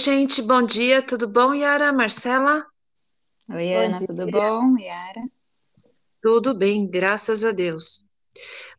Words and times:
Gente, 0.00 0.40
bom 0.42 0.62
dia, 0.62 1.02
tudo 1.02 1.28
bom, 1.28 1.52
Yara? 1.52 1.92
Marcela? 1.92 2.64
Oi, 3.48 3.74
Ana, 3.74 4.06
tudo 4.06 4.30
bom? 4.30 4.78
Yara? 4.78 5.22
Tudo 6.22 6.54
bem, 6.54 6.88
graças 6.88 7.44
a 7.44 7.52
Deus. 7.52 8.08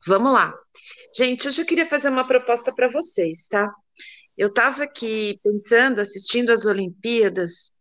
Vamos 0.07 0.31
lá. 0.31 0.53
Gente, 1.15 1.47
hoje 1.47 1.61
eu 1.61 1.65
queria 1.65 1.85
fazer 1.85 2.09
uma 2.09 2.25
proposta 2.25 2.73
para 2.73 2.87
vocês, 2.87 3.47
tá? 3.47 3.71
Eu 4.37 4.47
estava 4.47 4.83
aqui 4.83 5.39
pensando, 5.43 5.99
assistindo 5.99 6.51
as 6.51 6.65
Olimpíadas, 6.65 7.71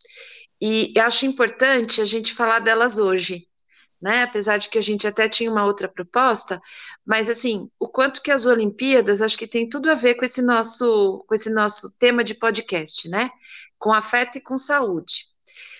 e 0.60 0.92
acho 0.98 1.24
importante 1.24 2.00
a 2.00 2.04
gente 2.04 2.34
falar 2.34 2.58
delas 2.58 2.98
hoje, 2.98 3.48
né? 4.00 4.22
Apesar 4.22 4.56
de 4.58 4.68
que 4.68 4.78
a 4.78 4.82
gente 4.82 5.06
até 5.06 5.28
tinha 5.28 5.50
uma 5.50 5.64
outra 5.64 5.88
proposta, 5.88 6.60
mas 7.04 7.28
assim, 7.28 7.70
o 7.78 7.88
quanto 7.88 8.22
que 8.22 8.30
as 8.30 8.46
Olimpíadas 8.46 9.20
acho 9.20 9.36
que 9.36 9.46
tem 9.46 9.68
tudo 9.68 9.90
a 9.90 9.94
ver 9.94 10.14
com 10.14 10.24
esse 10.24 10.40
nosso, 10.42 11.24
com 11.26 11.34
esse 11.34 11.50
nosso 11.50 11.96
tema 11.98 12.24
de 12.24 12.34
podcast, 12.34 13.08
né? 13.08 13.30
Com 13.78 13.92
afeto 13.92 14.38
e 14.38 14.40
com 14.40 14.56
saúde. 14.56 15.26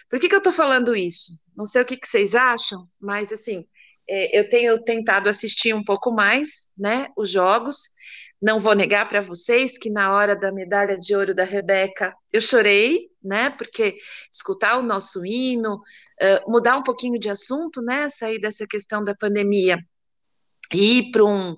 Por 0.09 0.19
que, 0.19 0.29
que 0.29 0.35
eu 0.35 0.39
estou 0.39 0.53
falando 0.53 0.97
isso? 0.97 1.33
Não 1.57 1.67
sei 1.67 1.83
o 1.83 1.85
que, 1.85 1.97
que 1.97 2.09
vocês 2.09 2.35
acham, 2.35 2.89
mas 3.01 3.33
assim, 3.33 3.67
é, 4.09 4.39
eu 4.39 4.49
tenho 4.49 4.83
tentado 4.83 5.29
assistir 5.29 5.73
um 5.73 5.85
pouco 5.85 6.11
mais, 6.11 6.73
né? 6.77 7.09
Os 7.17 7.31
jogos. 7.31 7.91
Não 8.41 8.59
vou 8.59 8.75
negar 8.75 9.09
para 9.09 9.21
vocês 9.21 9.77
que 9.77 9.91
na 9.91 10.15
hora 10.15 10.35
da 10.35 10.51
medalha 10.51 10.99
de 10.99 11.15
ouro 11.15 11.35
da 11.35 11.45
Rebeca 11.45 12.15
eu 12.33 12.41
chorei, 12.41 13.11
né? 13.23 13.51
Porque 13.51 13.99
escutar 14.33 14.79
o 14.79 14.83
nosso 14.83 15.25
hino, 15.27 15.81
mudar 16.47 16.77
um 16.79 16.83
pouquinho 16.83 17.19
de 17.19 17.29
assunto, 17.29 17.83
né? 17.83 18.09
Sair 18.09 18.41
dessa 18.41 18.67
questão 18.67 19.05
da 19.05 19.15
pandemia 19.15 19.79
e 20.73 20.99
ir 20.99 21.11
para 21.11 21.25
um, 21.25 21.55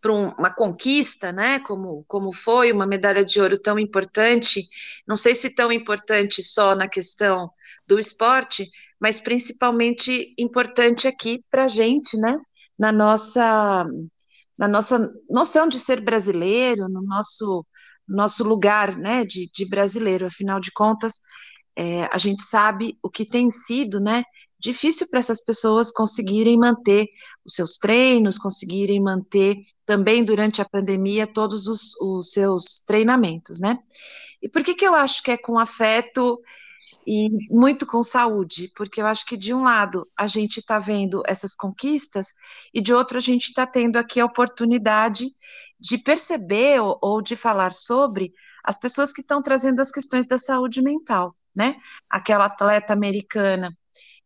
para 0.00 0.12
uma 0.12 0.54
conquista, 0.54 1.32
né? 1.32 1.58
Como, 1.60 2.04
como 2.06 2.32
foi 2.32 2.72
uma 2.72 2.86
medalha 2.86 3.24
de 3.24 3.40
ouro 3.40 3.58
tão 3.58 3.78
importante, 3.78 4.68
não 5.06 5.16
sei 5.16 5.34
se 5.34 5.54
tão 5.54 5.72
importante 5.72 6.42
só 6.42 6.74
na 6.76 6.88
questão 6.88 7.50
do 7.86 7.98
esporte, 7.98 8.70
mas 9.00 9.20
principalmente 9.20 10.34
importante 10.38 11.08
aqui 11.08 11.42
para 11.50 11.64
a 11.64 11.68
gente, 11.68 12.16
né? 12.16 12.38
Na 12.78 12.92
nossa 12.92 13.84
na 14.60 14.68
nossa 14.68 15.10
noção 15.28 15.66
de 15.66 15.78
ser 15.78 16.02
brasileiro, 16.02 16.86
no 16.86 17.00
nosso, 17.00 17.64
nosso 18.06 18.44
lugar 18.44 18.94
né, 18.94 19.24
de, 19.24 19.50
de 19.50 19.64
brasileiro. 19.64 20.26
Afinal 20.26 20.60
de 20.60 20.70
contas, 20.70 21.14
é, 21.74 22.04
a 22.12 22.18
gente 22.18 22.42
sabe 22.42 22.98
o 23.02 23.08
que 23.08 23.24
tem 23.24 23.50
sido 23.50 23.98
né, 23.98 24.22
difícil 24.58 25.08
para 25.08 25.18
essas 25.18 25.42
pessoas 25.42 25.90
conseguirem 25.90 26.58
manter 26.58 27.08
os 27.42 27.54
seus 27.54 27.78
treinos, 27.78 28.36
conseguirem 28.36 29.00
manter 29.00 29.56
também 29.86 30.22
durante 30.22 30.60
a 30.60 30.68
pandemia 30.68 31.26
todos 31.26 31.66
os, 31.66 31.98
os 31.98 32.30
seus 32.30 32.80
treinamentos, 32.86 33.60
né? 33.60 33.78
E 34.42 34.48
por 34.48 34.62
que, 34.62 34.74
que 34.74 34.86
eu 34.86 34.94
acho 34.94 35.22
que 35.22 35.30
é 35.30 35.38
com 35.38 35.58
afeto 35.58 36.38
e 37.12 37.28
muito 37.50 37.84
com 37.84 38.04
saúde, 38.04 38.70
porque 38.76 39.00
eu 39.00 39.06
acho 39.06 39.26
que 39.26 39.36
de 39.36 39.52
um 39.52 39.64
lado 39.64 40.08
a 40.16 40.28
gente 40.28 40.60
está 40.60 40.78
vendo 40.78 41.24
essas 41.26 41.56
conquistas 41.56 42.28
e 42.72 42.80
de 42.80 42.94
outro 42.94 43.18
a 43.18 43.20
gente 43.20 43.48
está 43.48 43.66
tendo 43.66 43.96
aqui 43.96 44.20
a 44.20 44.24
oportunidade 44.24 45.26
de 45.80 45.98
perceber 45.98 46.80
ou, 46.80 46.96
ou 47.02 47.20
de 47.20 47.34
falar 47.34 47.72
sobre 47.72 48.32
as 48.62 48.78
pessoas 48.78 49.12
que 49.12 49.22
estão 49.22 49.42
trazendo 49.42 49.80
as 49.80 49.90
questões 49.90 50.28
da 50.28 50.38
saúde 50.38 50.80
mental, 50.80 51.34
né? 51.52 51.74
Aquela 52.08 52.44
atleta 52.44 52.92
americana 52.92 53.76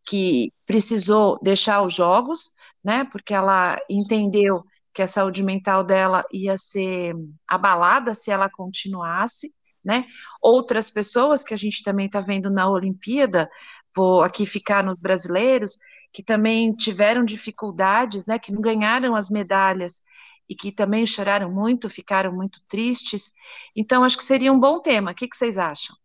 que 0.07 0.53
precisou 0.67 1.39
deixar 1.43 1.81
os 1.81 1.95
jogos, 1.95 2.51
né? 2.85 3.07
Porque 3.07 3.33
ela 3.33 3.79
entendeu 3.89 4.63
que 4.93 5.01
a 5.01 5.09
saúde 5.09 5.43
mental 5.43 5.83
dela 5.85 6.23
ia 6.31 6.59
ser 6.59 7.15
abalada 7.49 8.15
se 8.15 8.31
ela 8.31 8.51
continuasse 8.51 9.55
né? 9.85 10.07
Outras 10.41 10.89
pessoas 10.91 11.45
que 11.45 11.55
a 11.55 11.57
gente 11.57 11.83
também 11.83 12.07
está 12.07 12.21
vendo 12.21 12.51
na 12.51 12.69
Olimpíada, 12.69 13.51
vou 13.95 14.23
aqui 14.23 14.47
ficar 14.47 14.83
nos 14.83 14.97
brasileiros, 14.97 15.79
que 16.13 16.23
também 16.23 16.75
tiveram 16.75 17.25
dificuldades, 17.25 18.27
né? 18.27 18.39
Que 18.39 18.53
não 18.53 18.61
ganharam 18.61 19.15
as 19.15 19.29
medalhas 19.29 20.01
e 20.49 20.55
que 20.55 20.71
também 20.71 21.07
choraram 21.07 21.51
muito, 21.51 21.91
ficaram 21.91 22.33
muito 22.33 22.65
tristes. 22.67 23.33
Então, 23.75 24.05
acho 24.05 24.17
que 24.17 24.25
seria 24.25 24.53
um 24.53 24.61
bom 24.61 24.81
tema. 24.81 25.11
O 25.11 25.15
que, 25.15 25.29
que 25.29 25.37
vocês 25.37 25.59
acham? 25.59 25.97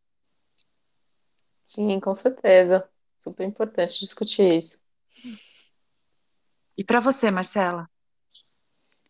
Sim, 1.63 1.99
com 1.99 2.13
certeza. 2.13 2.89
Super 3.17 3.45
importante 3.45 3.99
discutir 3.99 4.57
isso. 4.57 4.81
E 6.77 6.83
para 6.83 6.99
você, 6.99 7.29
Marcela? 7.29 7.89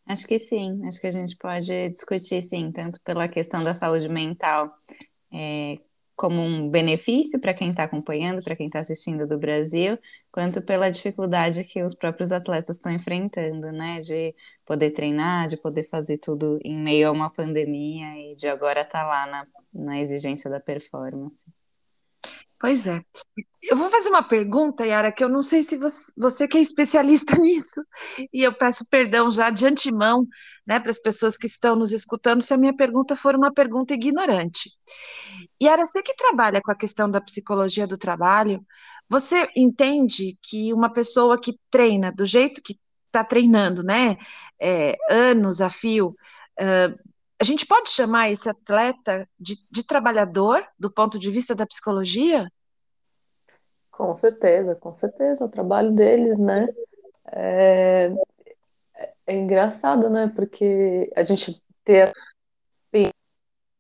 Acho 0.10 0.28
que 0.28 0.40
sim, 0.40 0.82
acho 0.88 1.00
que 1.00 1.06
a 1.06 1.12
gente 1.12 1.38
pode 1.38 1.90
discutir 1.90 2.42
sim, 2.42 2.72
tanto 2.72 3.00
pela 3.02 3.28
questão 3.28 3.64
da 3.64 3.76
saúde 3.76 4.10
mental 4.10 4.74
é, 5.32 5.78
como 6.16 6.42
um 6.42 6.68
benefício 6.68 7.40
para 7.40 7.54
quem 7.54 7.70
está 7.70 7.84
acompanhando, 7.84 8.42
para 8.44 8.56
quem 8.56 8.66
está 8.66 8.80
assistindo 8.80 9.28
do 9.28 9.38
Brasil, 9.38 10.00
quanto 10.32 10.64
pela 10.64 10.90
dificuldade 10.90 11.64
que 11.64 11.84
os 11.84 11.94
próprios 11.94 12.32
atletas 12.32 12.78
estão 12.78 12.92
enfrentando, 12.92 13.72
né? 13.72 14.00
De 14.00 14.36
poder 14.66 14.92
treinar, 14.92 15.48
de 15.48 15.58
poder 15.58 15.84
fazer 15.84 16.18
tudo 16.18 16.58
em 16.66 16.80
meio 16.80 17.08
a 17.08 17.12
uma 17.12 17.30
pandemia 17.30 18.32
e 18.32 18.36
de 18.36 18.48
agora 18.48 18.82
estar 18.82 19.04
tá 19.04 19.08
lá 19.08 19.28
na, 19.28 19.48
na 19.72 20.00
exigência 20.00 20.50
da 20.50 20.60
performance. 20.60 21.46
Pois 22.60 22.86
é. 22.88 23.02
Eu 23.64 23.78
vou 23.78 23.90
fazer 23.90 24.10
uma 24.10 24.24
pergunta, 24.24 24.86
Yara, 24.86 25.12
que 25.12 25.24
eu 25.24 25.30
não 25.30 25.42
sei 25.42 25.64
se 25.64 25.78
você, 25.78 26.12
você 26.18 26.48
que 26.48 26.58
é 26.58 26.62
especialista 26.62 27.36
nisso, 27.40 27.82
e 28.34 28.44
eu 28.44 28.54
peço 28.54 28.86
perdão 28.90 29.32
já 29.32 29.50
de 29.50 29.66
antemão, 29.66 30.28
né, 30.68 30.80
para 30.80 30.92
as 30.92 31.00
pessoas 31.00 31.38
que 31.38 31.48
estão 31.48 31.76
nos 31.76 31.92
escutando, 31.94 32.42
se 32.42 32.54
a 32.54 32.58
minha 32.58 32.76
pergunta 32.76 33.16
for 33.16 33.36
uma 33.36 33.54
pergunta 33.54 33.94
ignorante. 33.94 34.70
Yara, 35.62 35.86
você 35.86 36.02
que 36.02 36.16
trabalha 36.16 36.62
com 36.62 36.72
a 36.72 36.76
questão 36.76 37.10
da 37.10 37.22
psicologia 37.22 37.88
do 37.88 37.98
trabalho, 37.98 38.66
você 39.08 39.50
entende 39.56 40.38
que 40.42 40.74
uma 40.74 40.92
pessoa 40.92 41.40
que 41.40 41.58
treina 41.72 42.12
do 42.12 42.26
jeito 42.26 42.62
que 42.62 42.78
está 43.08 43.24
treinando, 43.24 43.84
né, 43.84 44.18
é, 44.60 44.98
anos 45.10 45.62
a 45.62 45.70
fio, 45.70 46.16
uh, 46.60 47.09
a 47.40 47.44
gente 47.44 47.66
pode 47.66 47.90
chamar 47.90 48.30
esse 48.30 48.50
atleta 48.50 49.28
de, 49.40 49.56
de 49.72 49.84
trabalhador 49.84 50.66
do 50.78 50.92
ponto 50.92 51.18
de 51.18 51.32
vista 51.32 51.56
da 51.56 51.66
psicologia? 51.66 52.52
Com 53.92 54.14
certeza, 54.14 54.76
com 54.76 54.92
certeza, 54.92 55.46
o 55.46 55.50
trabalho 55.50 55.92
deles, 55.92 56.38
né? 56.38 56.68
É, 57.32 58.12
é 59.28 59.36
engraçado, 59.36 60.10
né? 60.10 60.32
Porque 60.36 61.12
a 61.16 61.24
gente 61.24 61.62
ter 61.84 62.12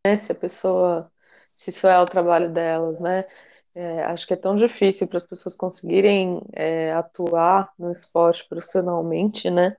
né, 0.05 0.17
se 0.17 0.31
a 0.31 0.35
pessoa, 0.35 1.11
se 1.53 1.69
isso 1.69 1.87
é 1.87 1.99
o 1.99 2.05
trabalho 2.05 2.51
delas, 2.51 2.99
né? 2.99 3.25
É, 3.75 4.03
acho 4.03 4.25
que 4.27 4.33
é 4.33 4.37
tão 4.37 4.55
difícil 4.55 5.07
para 5.07 5.17
as 5.17 5.23
pessoas 5.23 5.55
conseguirem 5.55 6.41
é, 6.53 6.91
atuar 6.93 7.69
no 7.77 7.91
esporte 7.91 8.47
profissionalmente, 8.47 9.49
né? 9.49 9.75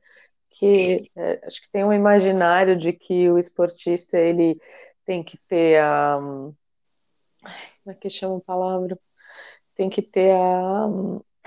Que 0.60 1.02
é, 1.16 1.40
acho 1.46 1.62
que 1.62 1.70
tem 1.70 1.84
um 1.84 1.92
imaginário 1.92 2.76
de 2.76 2.92
que 2.92 3.30
o 3.30 3.38
esportista 3.38 4.18
ele 4.18 4.60
tem 5.06 5.24
que 5.24 5.38
ter 5.48 5.80
a 5.80 6.18
como 6.20 6.54
é 7.86 7.94
que 7.94 8.10
chama 8.10 8.36
a 8.36 8.40
palavra? 8.40 8.98
Tem 9.74 9.88
que 9.88 10.02
ter 10.02 10.32
a 10.32 10.86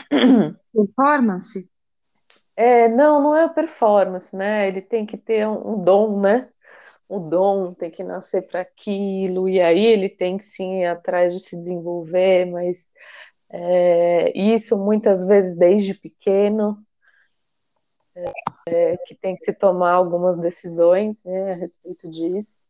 performance. 0.74 1.69
É, 2.56 2.88
não, 2.88 3.22
não 3.22 3.35
é 3.35 3.44
a 3.44 3.50
performance, 3.50 4.35
né? 4.35 4.68
Ele 4.68 4.81
tem 4.81 5.06
que 5.06 5.18
ter 5.18 5.47
um, 5.47 5.75
um 5.75 5.81
dom, 5.81 6.19
né? 6.19 6.50
O 7.07 7.19
dom 7.19 7.74
tem 7.74 7.91
que 7.91 8.03
nascer 8.03 8.47
para 8.47 8.62
aquilo, 8.62 9.47
e 9.47 9.62
aí 9.62 9.85
ele 9.85 10.09
tem 10.09 10.38
que 10.38 10.44
sim 10.44 10.81
ir 10.81 10.85
atrás 10.88 11.34
de 11.34 11.40
se 11.40 11.56
desenvolver, 11.56 12.45
mas 12.45 12.94
é, 13.50 14.31
isso 14.35 14.78
muitas 14.84 15.25
vezes 15.28 15.57
desde 15.57 15.94
pequeno, 15.94 16.84
é, 18.68 18.97
que 19.06 19.15
tem 19.15 19.36
que 19.36 19.44
se 19.44 19.54
tomar 19.54 19.94
algumas 19.94 20.38
decisões 20.38 21.24
né, 21.25 21.54
a 21.54 21.56
respeito 21.56 22.10
disso 22.10 22.63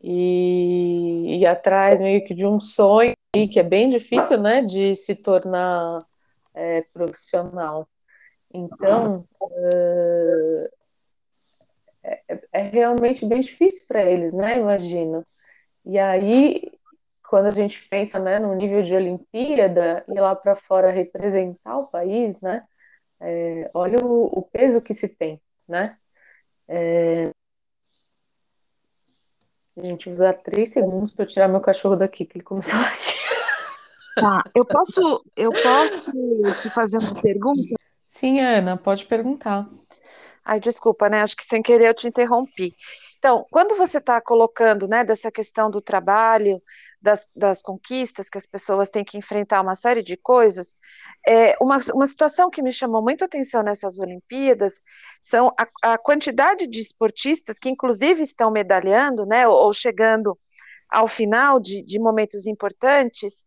e 0.00 1.38
ir 1.40 1.46
atrás 1.46 2.00
meio 2.00 2.24
que 2.24 2.34
de 2.34 2.46
um 2.46 2.60
sonho 2.60 3.14
que 3.32 3.58
é 3.58 3.62
bem 3.62 3.90
difícil 3.90 4.38
né, 4.40 4.62
de 4.62 4.94
se 4.94 5.14
tornar 5.14 6.04
é, 6.54 6.82
profissional. 6.92 7.88
Então, 8.52 9.26
é, 12.02 12.20
é, 12.28 12.40
é 12.52 12.62
realmente 12.62 13.26
bem 13.26 13.40
difícil 13.40 13.86
para 13.86 14.02
eles, 14.02 14.32
né? 14.34 14.58
Imagina. 14.58 15.26
E 15.84 15.98
aí, 15.98 16.72
quando 17.28 17.46
a 17.46 17.50
gente 17.50 17.86
pensa 17.88 18.18
né, 18.18 18.38
no 18.38 18.54
nível 18.54 18.82
de 18.82 18.94
Olimpíada, 18.94 20.04
ir 20.08 20.20
lá 20.20 20.34
para 20.34 20.54
fora 20.54 20.90
representar 20.90 21.78
o 21.78 21.86
país, 21.86 22.40
né? 22.40 22.64
É, 23.20 23.70
olha 23.74 23.98
o, 24.04 24.26
o, 24.26 24.42
peso 24.42 24.80
que 24.80 24.94
se 24.94 25.16
tem, 25.16 25.40
né? 25.66 25.96
É... 26.68 27.30
Gente, 29.76 30.08
vou 30.08 30.18
dar 30.18 30.34
três 30.34 30.72
segundos 30.72 31.12
para 31.12 31.24
eu 31.24 31.28
tirar 31.28 31.48
meu 31.48 31.60
cachorro 31.60 31.96
daqui, 31.96 32.24
que 32.24 32.38
ele 32.38 32.44
começou 32.44 32.78
a 32.78 32.82
latir. 32.82 33.20
Tá, 34.14 34.42
eu 34.54 34.64
posso, 34.64 35.24
eu 35.36 35.52
posso 35.52 36.10
te 36.60 36.68
fazer 36.70 36.98
uma 36.98 37.14
pergunta? 37.20 37.60
Sim, 38.04 38.40
Ana, 38.40 38.76
pode 38.76 39.06
perguntar. 39.06 39.68
Ai, 40.44 40.58
desculpa, 40.58 41.08
né? 41.08 41.22
Acho 41.22 41.36
que 41.36 41.44
sem 41.44 41.62
querer 41.62 41.88
eu 41.88 41.94
te 41.94 42.08
interrompi. 42.08 42.74
Então, 43.18 43.44
quando 43.50 43.76
você 43.76 43.98
está 43.98 44.20
colocando, 44.20 44.88
né, 44.88 45.04
dessa 45.04 45.30
questão 45.30 45.70
do 45.70 45.80
trabalho, 45.80 46.62
das, 47.00 47.28
das, 47.34 47.62
conquistas, 47.62 48.28
que 48.28 48.38
as 48.38 48.46
pessoas 48.46 48.90
têm 48.90 49.04
que 49.04 49.16
enfrentar 49.16 49.60
uma 49.60 49.74
série 49.74 50.02
de 50.02 50.16
coisas, 50.16 50.74
é, 51.26 51.56
uma, 51.60 51.78
uma 51.94 52.06
situação 52.06 52.50
que 52.50 52.62
me 52.62 52.72
chamou 52.72 53.02
muito 53.02 53.24
atenção 53.24 53.62
nessas 53.62 53.98
Olimpíadas 53.98 54.80
são 55.20 55.52
a, 55.58 55.92
a 55.92 55.98
quantidade 55.98 56.66
de 56.66 56.80
esportistas 56.80 57.58
que, 57.58 57.68
inclusive, 57.68 58.22
estão 58.22 58.50
medalhando, 58.50 59.24
né, 59.24 59.46
ou, 59.46 59.54
ou 59.54 59.72
chegando 59.72 60.38
ao 60.88 61.06
final 61.06 61.60
de, 61.60 61.82
de 61.84 61.98
momentos 61.98 62.46
importantes, 62.46 63.46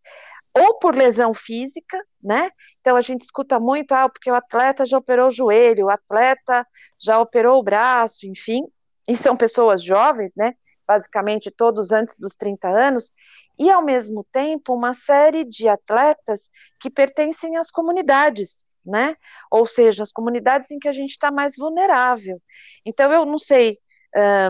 ou 0.54 0.78
por 0.80 0.96
lesão 0.96 1.34
física, 1.34 1.98
né? 2.22 2.50
Então 2.82 2.96
a 2.96 3.02
gente 3.02 3.22
escuta 3.22 3.60
muito, 3.60 3.94
ah, 3.94 4.10
porque 4.10 4.30
o 4.30 4.36
atleta 4.36 4.86
já 4.86 4.98
operou 4.98 5.30
o 5.30 5.32
joelho, 5.32 5.86
o 5.86 5.90
atleta 5.90 6.68
já 7.00 7.20
operou 7.20 7.60
o 7.60 7.64
braço, 7.64 8.26
enfim, 8.28 8.68
e 9.08 9.16
são 9.16 9.36
pessoas 9.36 9.82
jovens, 9.84 10.34
né? 10.36 10.54
Basicamente 10.92 11.50
todos 11.50 11.94
antes 11.94 12.18
dos 12.18 12.36
30 12.36 12.68
anos, 12.68 13.14
e 13.58 13.72
ao 13.72 13.82
mesmo 13.82 14.26
tempo 14.30 14.74
uma 14.74 14.94
série 14.94 15.46
de 15.46 15.70
atletas 15.70 16.50
que 16.82 16.90
pertencem 16.90 17.56
às 17.56 17.72
comunidades, 17.72 18.66
né? 18.86 19.16
Ou 19.50 19.66
seja, 19.66 20.04
as 20.04 20.12
comunidades 20.12 20.70
em 20.70 20.80
que 20.80 20.90
a 20.90 20.92
gente 20.92 21.12
está 21.12 21.32
mais 21.32 21.56
vulnerável. 21.56 22.42
Então 22.86 23.10
eu 23.10 23.26
não 23.26 23.38
sei, 23.38 23.78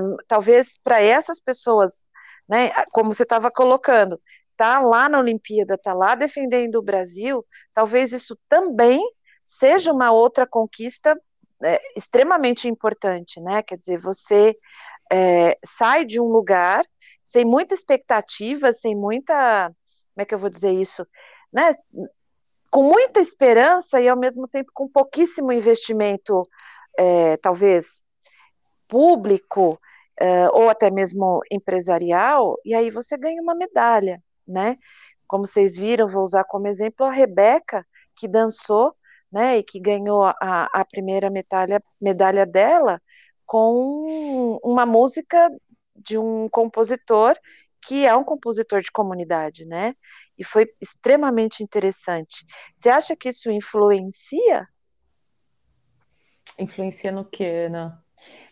um, 0.01 0.17
talvez 0.27 0.79
para 0.83 0.99
essas 0.99 1.39
pessoas, 1.39 2.07
né? 2.49 2.71
Como 2.91 3.13
você 3.13 3.21
estava 3.21 3.51
colocando, 3.51 4.19
tá 4.57 4.79
lá 4.79 5.07
na 5.07 5.19
Olimpíada, 5.19 5.77
tá 5.77 5.93
lá 5.93 6.15
defendendo 6.15 6.77
o 6.77 6.81
Brasil, 6.81 7.45
talvez 7.71 8.13
isso 8.13 8.35
também 8.49 8.99
seja 9.45 9.93
uma 9.93 10.11
outra 10.11 10.47
conquista 10.47 11.15
é, 11.63 11.79
extremamente 11.95 12.67
importante, 12.67 13.39
né? 13.39 13.61
Quer 13.61 13.77
dizer, 13.77 13.99
você 13.99 14.55
é, 15.11 15.57
sai 15.63 16.05
de 16.05 16.19
um 16.21 16.25
lugar 16.25 16.85
sem 17.23 17.43
muita 17.45 17.75
expectativa, 17.75 18.71
sem 18.71 18.95
muita, 18.95 19.67
como 19.67 20.21
é 20.21 20.25
que 20.25 20.33
eu 20.33 20.39
vou 20.39 20.49
dizer 20.49 20.71
isso, 20.71 21.05
né? 21.51 21.75
Com 22.69 22.83
muita 22.83 23.19
esperança 23.19 23.99
e 23.99 24.07
ao 24.07 24.17
mesmo 24.17 24.47
tempo 24.47 24.71
com 24.73 24.87
pouquíssimo 24.87 25.51
investimento, 25.51 26.43
é, 26.97 27.35
talvez 27.37 28.01
público 28.87 29.79
é, 30.19 30.49
ou 30.49 30.69
até 30.69 30.89
mesmo 30.89 31.41
empresarial, 31.51 32.57
e 32.63 32.73
aí 32.73 32.89
você 32.89 33.17
ganha 33.17 33.41
uma 33.41 33.55
medalha, 33.55 34.21
né? 34.47 34.77
Como 35.27 35.45
vocês 35.45 35.77
viram, 35.77 36.09
vou 36.09 36.23
usar 36.23 36.43
como 36.45 36.67
exemplo 36.67 37.05
a 37.05 37.11
Rebeca, 37.11 37.85
que 38.15 38.27
dançou 38.27 38.95
né, 39.31 39.57
e 39.57 39.63
que 39.63 39.79
ganhou 39.79 40.25
a, 40.25 40.35
a 40.41 40.85
primeira 40.85 41.29
medalha, 41.29 41.81
medalha 41.99 42.45
dela 42.45 43.01
com 43.51 44.57
uma 44.63 44.85
música 44.85 45.51
de 45.93 46.17
um 46.17 46.47
compositor 46.47 47.37
que 47.85 48.07
é 48.07 48.15
um 48.15 48.23
compositor 48.23 48.79
de 48.79 48.89
comunidade, 48.89 49.65
né? 49.65 49.93
E 50.37 50.43
foi 50.45 50.73
extremamente 50.79 51.61
interessante. 51.61 52.45
Você 52.73 52.89
acha 52.89 53.13
que 53.13 53.27
isso 53.27 53.51
influencia? 53.51 54.65
Influencia 56.57 57.11
no 57.11 57.25
quê, 57.25 57.65
Ana? 57.67 58.01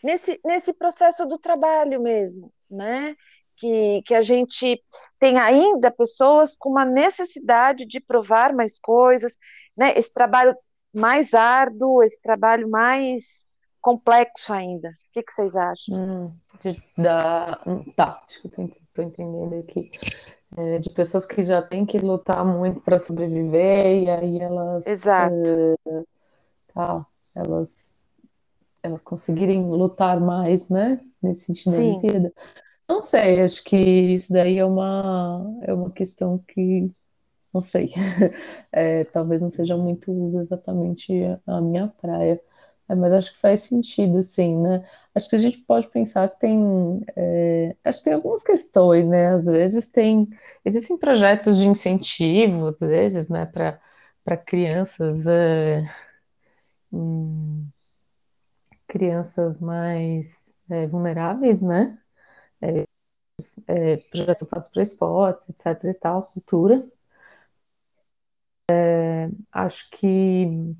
Nesse, 0.03 0.37
nesse 0.43 0.73
processo 0.73 1.25
do 1.25 1.39
trabalho 1.39 2.01
mesmo, 2.01 2.51
né? 2.69 3.15
Que, 3.55 4.01
que 4.01 4.13
a 4.13 4.21
gente 4.21 4.83
tem 5.17 5.37
ainda 5.37 5.89
pessoas 5.89 6.57
com 6.57 6.71
uma 6.71 6.83
necessidade 6.83 7.85
de 7.85 8.01
provar 8.01 8.51
mais 8.51 8.77
coisas, 8.77 9.37
né? 9.77 9.97
Esse 9.97 10.13
trabalho 10.13 10.53
mais 10.93 11.33
árduo, 11.33 12.03
esse 12.03 12.19
trabalho 12.21 12.69
mais 12.69 13.48
complexo 13.81 14.53
ainda. 14.53 14.89
O 14.89 15.13
que, 15.13 15.23
que 15.23 15.33
vocês 15.33 15.55
acham? 15.55 15.95
Hum, 15.95 16.33
de, 16.61 16.83
da, 16.97 17.59
tá, 17.95 18.23
acho 18.27 18.41
que 18.41 18.47
estou 18.47 19.03
entendendo 19.03 19.55
aqui. 19.55 19.89
É, 20.57 20.79
de 20.79 20.89
pessoas 20.89 21.27
que 21.27 21.43
já 21.43 21.61
têm 21.61 21.85
que 21.85 21.99
lutar 21.99 22.43
muito 22.43 22.81
para 22.81 22.97
sobreviver 22.97 24.03
e 24.03 24.09
aí 24.09 24.39
elas 24.39 24.87
Exato. 24.87 25.33
É, 25.35 26.03
tá, 26.73 27.05
elas 27.35 28.09
elas 28.81 29.01
conseguirem 29.01 29.69
lutar 29.69 30.19
mais, 30.19 30.69
né? 30.69 30.99
Nesse 31.21 31.45
sentido 31.45 31.75
Sim. 31.75 31.77
da 31.77 31.83
Olimpíada. 31.83 32.33
Não 32.87 33.03
sei, 33.03 33.41
acho 33.41 33.63
que 33.63 33.77
isso 33.77 34.33
daí 34.33 34.57
é 34.57 34.65
uma 34.65 35.59
é 35.61 35.73
uma 35.73 35.91
questão 35.91 36.39
que 36.47 36.89
não 37.53 37.61
sei, 37.61 37.93
é, 38.71 39.03
talvez 39.05 39.41
não 39.41 39.49
seja 39.49 39.75
muito 39.75 40.39
exatamente 40.39 41.11
a 41.47 41.59
minha 41.59 41.87
praia, 41.87 42.39
é, 42.89 42.95
mas 42.95 43.13
acho 43.13 43.33
que 43.33 43.39
faz 43.39 43.61
sentido, 43.63 44.21
sim, 44.23 44.57
né? 44.57 44.83
Acho 45.15 45.29
que 45.29 45.35
a 45.35 45.39
gente 45.39 45.59
pode 45.59 45.87
pensar 45.89 46.27
que 46.29 46.39
tem, 46.39 47.01
é, 47.15 47.75
acho 47.83 47.99
que 47.99 48.05
tem 48.05 48.13
algumas 48.13 48.43
questões, 48.43 49.07
né? 49.07 49.27
Às 49.35 49.45
vezes 49.45 49.89
tem, 49.91 50.27
existem 50.65 50.97
projetos 50.97 51.57
de 51.57 51.67
incentivo, 51.67 52.67
às 52.67 52.79
vezes, 52.79 53.29
né, 53.29 53.45
para 53.45 53.79
para 54.23 54.37
crianças, 54.37 55.25
é, 55.27 55.83
hum, 56.91 57.69
crianças 58.87 59.61
mais 59.61 60.53
é, 60.69 60.87
vulneráveis, 60.87 61.61
né? 61.61 61.97
É, 62.61 62.85
é, 63.67 63.97
projetos 63.97 64.41
voltados 64.41 64.69
para 64.69 64.83
esportes, 64.83 65.49
etc. 65.49 65.91
e 65.91 65.93
tal, 65.95 66.23
cultura. 66.33 66.85
Acho 69.51 69.89
que 69.91 70.75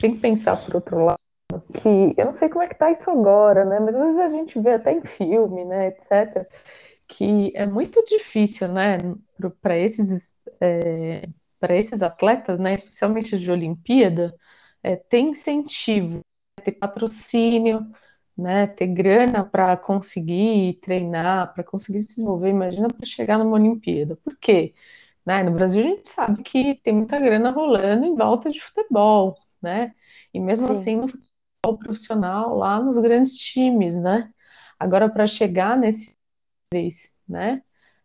tem 0.00 0.14
que 0.14 0.20
pensar 0.20 0.56
por 0.64 0.76
outro 0.76 1.04
lado 1.04 1.25
que 1.74 2.14
eu 2.16 2.26
não 2.26 2.34
sei 2.34 2.48
como 2.48 2.62
é 2.62 2.68
que 2.68 2.74
tá 2.74 2.90
isso 2.90 3.10
agora, 3.10 3.64
né? 3.64 3.80
Mas 3.80 3.94
às 3.94 4.02
vezes 4.02 4.20
a 4.20 4.28
gente 4.28 4.58
vê 4.60 4.72
até 4.74 4.92
em 4.92 5.02
filme, 5.02 5.64
né, 5.64 5.88
etc., 5.88 6.46
que 7.08 7.52
é 7.54 7.66
muito 7.66 8.02
difícil, 8.04 8.68
né, 8.68 8.98
para 9.62 9.76
esses 9.78 10.34
é, 10.60 11.28
para 11.60 11.76
esses 11.76 12.02
atletas, 12.02 12.58
né, 12.58 12.74
especialmente 12.74 13.36
de 13.38 13.50
Olimpíada, 13.50 14.34
é, 14.82 14.96
ter 14.96 15.20
incentivo, 15.20 16.20
ter 16.64 16.72
patrocínio, 16.72 17.86
né, 18.36 18.66
ter 18.66 18.88
grana 18.88 19.44
para 19.44 19.76
conseguir 19.76 20.74
treinar, 20.82 21.54
para 21.54 21.64
conseguir 21.64 22.00
se 22.00 22.08
desenvolver. 22.08 22.50
Imagina 22.50 22.88
para 22.88 23.06
chegar 23.06 23.38
numa 23.38 23.54
Olimpíada. 23.54 24.16
Por 24.16 24.36
quê? 24.38 24.74
Né? 25.24 25.42
No 25.42 25.52
Brasil 25.52 25.80
a 25.80 25.84
gente 25.84 26.08
sabe 26.08 26.42
que 26.42 26.74
tem 26.82 26.94
muita 26.94 27.18
grana 27.18 27.50
rolando 27.50 28.04
em 28.06 28.14
volta 28.14 28.50
de 28.50 28.60
futebol, 28.60 29.34
né? 29.62 29.94
E 30.32 30.40
mesmo 30.40 30.66
Sim. 30.66 30.72
assim 30.72 30.96
no 30.96 31.08
futebol 31.08 31.35
profissional 31.76 32.56
lá 32.56 32.80
nos 32.80 32.98
grandes 32.98 33.36
times, 33.36 33.96
né? 34.00 34.30
Agora 34.78 35.08
para 35.08 35.26
chegar 35.26 35.76
nesse 35.76 36.16
vez, 36.72 37.14
né? 37.28 37.62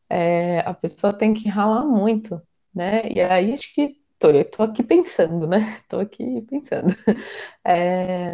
É, 0.09 0.59
a 0.61 0.73
pessoa 0.73 1.13
tem 1.13 1.33
que 1.33 1.49
ralar 1.49 1.85
muito, 1.85 2.41
né? 2.73 3.03
E 3.11 3.21
aí 3.21 3.53
acho 3.53 3.73
que 3.73 4.01
tô, 4.19 4.29
eu 4.31 4.45
tô 4.49 4.63
aqui 4.63 4.83
pensando, 4.83 5.47
né? 5.47 5.81
Tô 5.89 5.99
aqui 5.99 6.41
pensando. 6.43 6.95
É, 7.65 8.33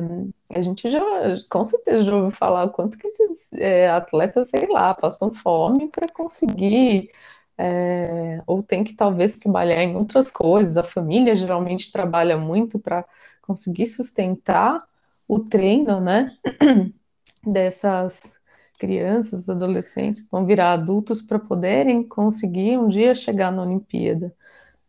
a 0.49 0.61
gente 0.61 0.89
já, 0.89 1.01
com 1.49 1.65
certeza, 1.65 2.03
já 2.03 2.15
ouviu 2.15 2.31
falar 2.31 2.65
o 2.65 2.71
quanto 2.71 2.97
que 2.97 3.07
esses 3.07 3.51
é, 3.53 3.89
atletas, 3.89 4.49
sei 4.49 4.67
lá, 4.67 4.93
passam 4.93 5.33
fome 5.33 5.89
para 5.89 6.07
conseguir 6.13 7.11
é, 7.57 8.41
ou 8.47 8.63
tem 8.63 8.83
que 8.83 8.93
talvez 8.95 9.37
trabalhar 9.37 9.83
em 9.83 9.95
outras 9.95 10.31
coisas. 10.31 10.77
A 10.77 10.83
família 10.83 11.35
geralmente 11.35 11.91
trabalha 11.91 12.37
muito 12.37 12.79
para 12.79 13.05
conseguir 13.41 13.87
sustentar 13.87 14.85
o 15.27 15.39
treino, 15.39 15.99
né, 16.01 16.37
dessas 17.45 18.35
crianças, 18.79 19.49
adolescentes 19.49 20.27
vão 20.31 20.45
virar 20.45 20.73
adultos 20.73 21.21
para 21.21 21.39
poderem 21.39 22.03
conseguir 22.07 22.77
um 22.77 22.87
dia 22.87 23.15
chegar 23.15 23.51
na 23.51 23.63
Olimpíada, 23.63 24.35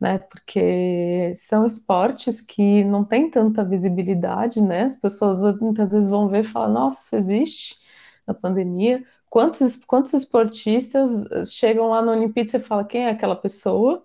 né? 0.00 0.18
Porque 0.18 1.33
são 1.35 1.66
esportes 1.66 2.40
que 2.40 2.85
não 2.85 3.04
têm 3.04 3.30
tanta 3.30 3.64
visibilidade, 3.64 4.61
né? 4.62 4.85
As 4.85 4.97
pessoas 4.97 5.40
muitas 5.61 5.90
vezes 5.92 6.09
vão 6.11 6.28
ver 6.28 6.40
e 6.45 6.45
falar, 6.49 6.68
nossa, 6.68 7.00
isso 7.07 7.16
existe 7.16 7.78
na 8.26 8.35
pandemia, 8.35 9.04
Quantos, 9.30 9.85
quantos 9.85 10.14
esportistas 10.14 11.11
eh, 11.33 11.45
chegam 11.45 11.88
lá 11.90 12.00
no 12.00 12.12
Olimpíada 12.12 12.49
e 12.49 12.50
você 12.50 12.59
fala 12.61 12.83
quem 12.85 13.04
é 13.04 13.11
aquela 13.11 13.37
pessoa? 13.37 14.02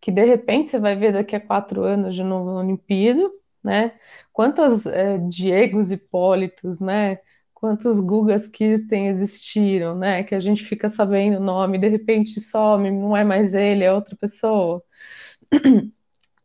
Que 0.00 0.10
de 0.12 0.24
repente 0.24 0.70
você 0.70 0.78
vai 0.80 0.96
ver 0.96 1.12
daqui 1.12 1.36
a 1.36 1.40
quatro 1.46 1.84
anos 1.84 2.14
de 2.14 2.24
novo 2.24 2.52
na 2.52 2.60
Olimpíada, 2.60 3.22
né? 3.62 3.92
Quantos 4.32 4.86
é, 4.86 5.18
Diegos 5.18 5.90
Hipólitos, 5.90 6.80
né? 6.80 7.18
Quantos 7.54 8.00
Gugas 8.00 8.48
Kirsten 8.48 9.08
existiram, 9.08 9.96
né? 9.96 10.22
Que 10.24 10.34
a 10.34 10.40
gente 10.40 10.64
fica 10.64 10.88
sabendo 10.88 11.38
o 11.38 11.44
nome, 11.44 11.78
de 11.78 11.88
repente 11.88 12.40
some, 12.40 12.90
não 12.90 13.16
é 13.16 13.24
mais 13.24 13.54
ele, 13.54 13.84
é 13.84 13.92
outra 13.92 14.16
pessoa. 14.16 14.82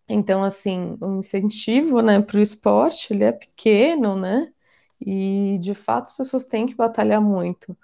Então, 0.10 0.43
assim, 0.43 0.98
o 1.01 1.15
incentivo, 1.15 2.01
né, 2.01 2.22
para 2.22 2.38
o 2.38 2.41
esporte, 2.41 3.13
ele 3.13 3.24
é 3.24 3.32
pequeno, 3.32 4.15
né? 4.20 4.53
E, 5.01 5.58
de 5.60 5.74
fato, 5.74 6.05
as 6.10 6.17
pessoas 6.17 6.46
têm 6.46 6.65
que 6.67 6.75
batalhar 6.75 7.22
muito 7.22 7.75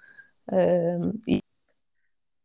e, 1.26 1.42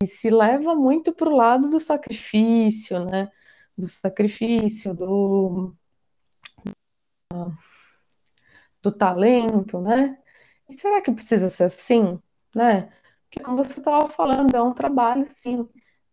e, 0.02 0.06
se 0.08 0.30
leva 0.30 0.76
muito 0.76 1.14
para 1.14 1.30
o 1.30 1.36
lado 1.36 1.70
do 1.70 1.80
sacrifício, 1.80 3.06
né? 3.06 3.32
Do 3.78 3.88
sacrifício, 3.88 4.94
do, 4.96 5.76
do 8.86 8.92
talento, 8.92 9.82
né? 9.82 10.18
E 10.70 10.74
será 10.74 11.02
que 11.02 11.12
precisa 11.12 11.50
ser 11.50 11.66
assim, 11.66 12.20
né? 12.56 12.92
Porque 13.24 13.44
como 13.44 13.58
você 13.58 13.80
estava 13.80 14.08
falando, 14.10 14.56
é 14.56 14.62
um 14.62 14.74
trabalho, 14.74 15.26
sim, 15.28 15.68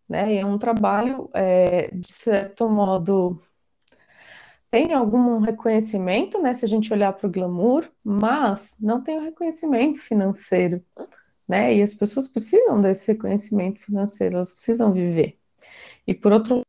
né? 0.09 0.33
E 0.35 0.37
é 0.39 0.45
um 0.45 0.57
trabalho, 0.57 1.29
é, 1.33 1.89
de 1.93 2.11
certo 2.11 2.67
modo, 2.69 3.41
tem 4.71 4.93
algum 4.93 5.39
reconhecimento, 5.39 6.41
né? 6.41 6.53
Se 6.53 6.65
a 6.65 6.67
gente 6.67 6.91
olhar 6.91 7.13
para 7.13 7.27
o 7.27 7.31
glamour, 7.31 7.89
mas 8.03 8.77
não 8.81 9.01
tem 9.03 9.17
o 9.19 9.23
reconhecimento 9.23 9.99
financeiro, 9.99 10.83
né? 11.47 11.75
E 11.75 11.81
as 11.81 11.93
pessoas 11.93 12.27
precisam 12.27 12.81
desse 12.81 13.11
reconhecimento 13.13 13.79
financeiro, 13.81 14.35
elas 14.37 14.53
precisam 14.53 14.91
viver. 14.93 15.39
E 16.07 16.13
por 16.15 16.31
outro 16.33 16.55
lado, 16.57 16.67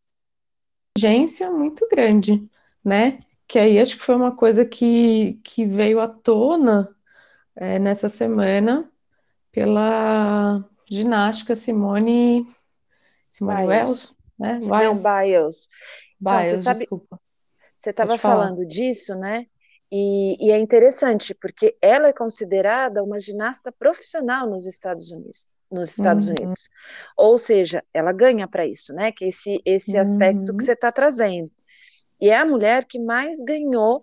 urgência 0.97 1.51
muito 1.51 1.89
grande, 1.89 2.49
né? 2.85 3.21
Que 3.47 3.59
aí 3.59 3.79
acho 3.79 3.97
que 3.97 4.03
foi 4.03 4.17
uma 4.17 4.35
coisa 4.35 4.65
que, 4.65 5.41
que 5.45 5.67
veio 5.67 6.01
à 6.01 6.09
tona 6.09 6.95
é, 7.55 7.79
nessa 7.79 8.09
semana 8.09 8.91
pela 9.53 10.65
ginástica 10.89 11.55
Simone 11.55 12.47
Simone 13.29 13.67
Biles, 13.67 14.17
né? 14.39 14.59
Biles. 14.59 14.71
Não, 14.71 14.95
Biles. 14.95 15.69
Biles, 16.21 16.49
então, 16.49 16.57
sabe, 16.63 16.79
desculpa. 16.81 17.21
Você 17.79 17.91
estava 17.91 18.17
falando 18.17 18.65
disso, 18.65 19.15
né? 19.15 19.47
E, 19.93 20.37
e, 20.45 20.51
é 20.51 20.59
interessante 20.59 21.35
porque 21.35 21.77
ela 21.81 22.09
é 22.09 22.13
considerada 22.13 23.03
uma 23.03 23.19
ginasta 23.19 23.71
profissional 23.71 24.49
nos 24.49 24.67
Estados 24.67 25.11
Unidos. 25.11 25.47
Nos 25.71 25.91
Estados 25.91 26.29
uhum. 26.29 26.35
Unidos. 26.41 26.69
Ou 27.17 27.39
seja, 27.39 27.85
ela 27.93 28.13
ganha 28.13 28.49
para 28.49 28.67
isso, 28.67 28.93
né? 28.93 29.13
Que 29.13 29.27
esse, 29.27 29.61
esse 29.65 29.97
aspecto 29.97 30.51
uhum. 30.51 30.57
que 30.57 30.65
você 30.65 30.73
está 30.73 30.91
trazendo. 30.91 31.51
E 32.21 32.31
é 32.31 32.37
a 32.37 32.45
mulher 32.45 32.85
que 32.85 32.99
mais 32.99 33.43
ganhou 33.43 33.99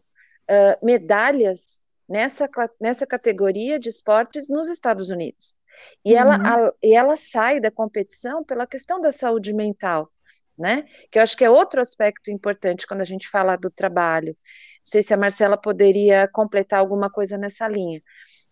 uh, 0.50 0.86
medalhas 0.86 1.82
nessa, 2.08 2.50
nessa 2.80 3.08
categoria 3.08 3.80
de 3.80 3.89
esportes 3.89 4.50
nos 4.50 4.70
Estados 4.70 5.10
Unidos. 5.10 5.56
E, 6.03 6.13
uhum. 6.13 6.20
ela, 6.20 6.36
a, 6.36 6.74
e 6.84 6.94
ela 6.94 7.15
sai 7.15 7.60
da 7.60 7.72
competição 7.72 8.44
pela 8.44 8.68
questão 8.68 9.00
da 9.00 9.12
saúde 9.12 9.53
mental, 9.53 10.12
né? 10.58 10.86
Que 11.10 11.18
eu 11.18 11.24
acho 11.24 11.38
que 11.38 11.46
é 11.46 11.50
outro 11.50 11.82
aspecto 11.82 12.30
importante 12.30 12.86
quando 12.86 13.01
a 13.01 13.06
gente 13.06 13.30
fala 13.30 13.56
do 13.56 13.72
trabalho. 13.72 14.36
Não 14.38 14.86
sei 14.86 15.01
se 15.01 15.13
a 15.13 15.18
Marcela 15.18 15.58
poderia 15.58 16.27
completar 16.27 16.80
alguma 16.80 17.10
coisa 17.10 17.38
nessa 17.38 17.68
linha. 17.68 18.01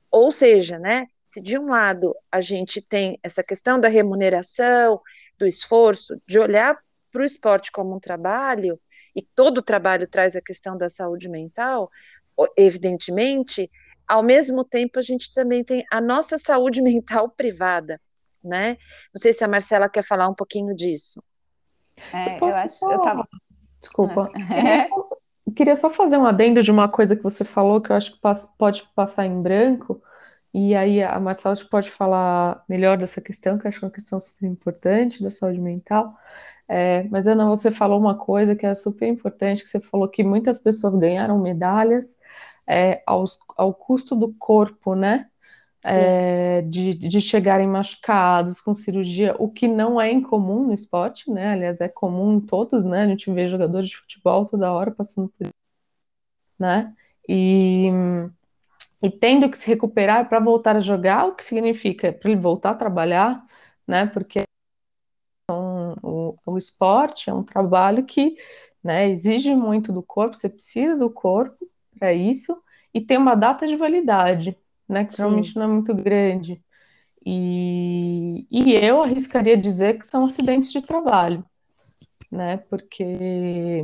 Ou 0.10 0.32
seja, 0.32 0.80
né? 0.80 1.06
Se 1.30 1.40
de 1.40 1.60
um 1.60 1.68
lado 1.68 2.16
a 2.32 2.42
gente 2.42 2.82
tem 2.82 3.20
essa 3.22 3.44
questão 3.44 3.78
da 3.78 3.88
remuneração, 3.88 5.00
do 5.38 5.46
esforço, 5.46 6.20
de 6.28 6.40
olhar 6.40 6.78
para 7.12 7.22
o 7.22 7.26
esporte 7.26 7.72
como 7.72 7.96
um 7.96 8.00
trabalho, 8.00 8.80
e 9.16 9.22
todo 9.22 9.62
trabalho 9.62 10.08
traz 10.08 10.36
a 10.36 10.42
questão 10.42 10.78
da 10.78 10.90
saúde 10.90 11.30
mental, 11.30 11.90
evidentemente, 12.58 13.70
ao 14.08 14.24
mesmo 14.24 14.64
tempo 14.64 15.00
a 15.00 15.02
gente 15.02 15.34
também 15.34 15.64
tem 15.64 15.86
a 15.92 16.02
nossa 16.02 16.38
saúde 16.38 16.82
mental 16.84 17.30
privada, 17.30 18.00
né? 18.44 18.78
Não 19.14 19.22
sei 19.22 19.34
se 19.34 19.44
a 19.44 19.48
Marcela 19.48 19.90
quer 19.90 20.04
falar 20.04 20.28
um 20.28 20.36
pouquinho 20.36 20.76
disso. 20.76 21.22
É, 22.14 22.36
eu, 22.36 22.40
eu 22.40 22.48
acho, 22.48 22.92
eu 22.92 23.02
tava... 23.02 23.28
Desculpa. 23.80 24.28
É. 24.54 24.90
Eu 25.48 25.54
queria 25.54 25.76
só 25.76 25.90
fazer 25.90 26.18
um 26.18 26.26
adendo 26.26 26.62
de 26.62 26.72
uma 26.72 26.88
coisa 26.88 27.16
que 27.16 27.24
você 27.24 27.44
falou 27.44 27.82
que 27.82 27.92
eu 27.92 27.96
acho 27.96 28.14
que 28.14 28.20
pode 28.58 28.88
passar 28.94 29.26
em 29.26 29.42
branco, 29.42 30.02
e 30.54 30.76
aí 30.76 31.02
a 31.04 31.20
Marcela 31.20 31.56
pode 31.70 31.92
falar 31.92 32.64
melhor 32.68 32.98
dessa 32.98 33.22
questão, 33.22 33.58
que 33.58 33.66
eu 33.66 33.70
acho 33.70 33.80
que 33.80 33.86
é 33.86 33.88
uma 33.88 33.94
questão 33.94 34.20
super 34.20 34.48
importante 34.48 35.24
da 35.24 35.30
saúde 35.30 35.60
mental. 35.60 36.18
É, 36.70 37.04
mas 37.10 37.28
Ana, 37.28 37.48
você 37.48 37.72
falou 37.72 38.00
uma 38.00 38.16
coisa 38.16 38.56
que 38.56 38.64
é 38.64 38.76
super 38.76 39.08
importante, 39.08 39.64
que 39.64 39.70
você 39.70 39.80
falou 39.80 40.08
que 40.08 40.24
muitas 40.24 40.60
pessoas 40.60 40.96
ganharam 40.96 41.40
medalhas 41.40 42.20
é, 42.68 43.02
aos, 43.08 43.40
ao 43.58 43.74
custo 43.74 44.16
do 44.16 44.32
corpo, 44.36 44.94
né? 44.94 45.28
É, 45.84 46.62
de, 46.64 46.94
de 46.94 47.22
chegarem 47.22 47.66
machucados 47.68 48.60
com 48.62 48.76
cirurgia, 48.76 49.36
o 49.40 49.50
que 49.50 49.68
não 49.68 50.00
é 50.00 50.12
incomum 50.12 50.68
no 50.68 50.74
esporte, 50.74 51.32
né? 51.32 51.54
Aliás, 51.54 51.82
é 51.82 51.88
comum 51.88 52.36
em 52.36 52.42
todos, 52.42 52.84
né? 52.84 53.04
A 53.04 53.08
gente 53.08 53.32
vê 53.32 53.50
jogadores 53.50 53.90
de 53.90 53.98
futebol 53.98 54.46
toda 54.46 54.72
hora 54.72 54.92
passando 54.92 55.30
por 55.30 55.46
isso, 55.48 55.54
né? 56.60 56.94
E, 57.28 57.90
e 59.02 59.10
tendo 59.10 59.50
que 59.50 59.58
se 59.58 59.68
recuperar 59.68 60.28
para 60.30 60.40
voltar 60.40 60.76
a 60.76 60.82
jogar, 60.82 61.28
o 61.28 61.36
que 61.36 61.44
significa? 61.44 62.12
Para 62.14 62.30
ele 62.30 62.40
voltar 62.40 62.72
a 62.72 62.76
trabalhar, 62.76 63.44
né? 63.88 64.06
Porque 64.08 64.44
o, 66.46 66.54
o 66.54 66.58
esporte 66.58 67.30
é 67.30 67.34
um 67.34 67.44
trabalho 67.44 68.04
que 68.04 68.38
né, 68.84 69.10
exige 69.10 69.54
muito 69.56 69.92
do 69.92 70.02
corpo, 70.02 70.36
você 70.36 70.50
precisa 70.50 70.96
do 70.96 71.10
corpo 71.10 71.68
para 71.98 72.14
isso, 72.14 72.58
e 72.94 73.02
tem 73.02 73.18
uma 73.18 73.36
data 73.36 73.68
de 73.68 73.76
validade, 73.76 74.58
né, 74.88 75.06
que 75.06 75.18
realmente 75.18 75.56
não 75.56 75.64
é 75.64 75.68
muito 75.68 75.94
grande. 75.94 76.64
E, 77.26 78.48
e 78.50 78.74
eu 78.74 79.02
arriscaria 79.04 79.58
dizer 79.58 80.00
que 80.00 80.08
são 80.08 80.24
acidentes 80.24 80.72
de 80.72 80.82
trabalho, 80.82 81.44
né, 82.32 82.58
porque 82.70 83.84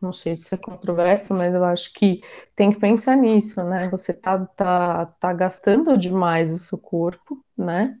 não 0.00 0.12
sei 0.12 0.36
se 0.36 0.54
é 0.54 0.58
controverso, 0.58 1.34
mas 1.34 1.54
eu 1.54 1.64
acho 1.64 1.92
que 1.92 2.22
tem 2.54 2.70
que 2.70 2.78
pensar 2.78 3.16
nisso, 3.16 3.62
né? 3.64 3.88
Você 3.88 4.12
tá, 4.12 4.38
tá, 4.44 5.06
tá 5.06 5.32
gastando 5.32 5.96
demais 5.96 6.52
o 6.52 6.58
seu 6.58 6.78
corpo, 6.78 7.42
né? 7.56 7.98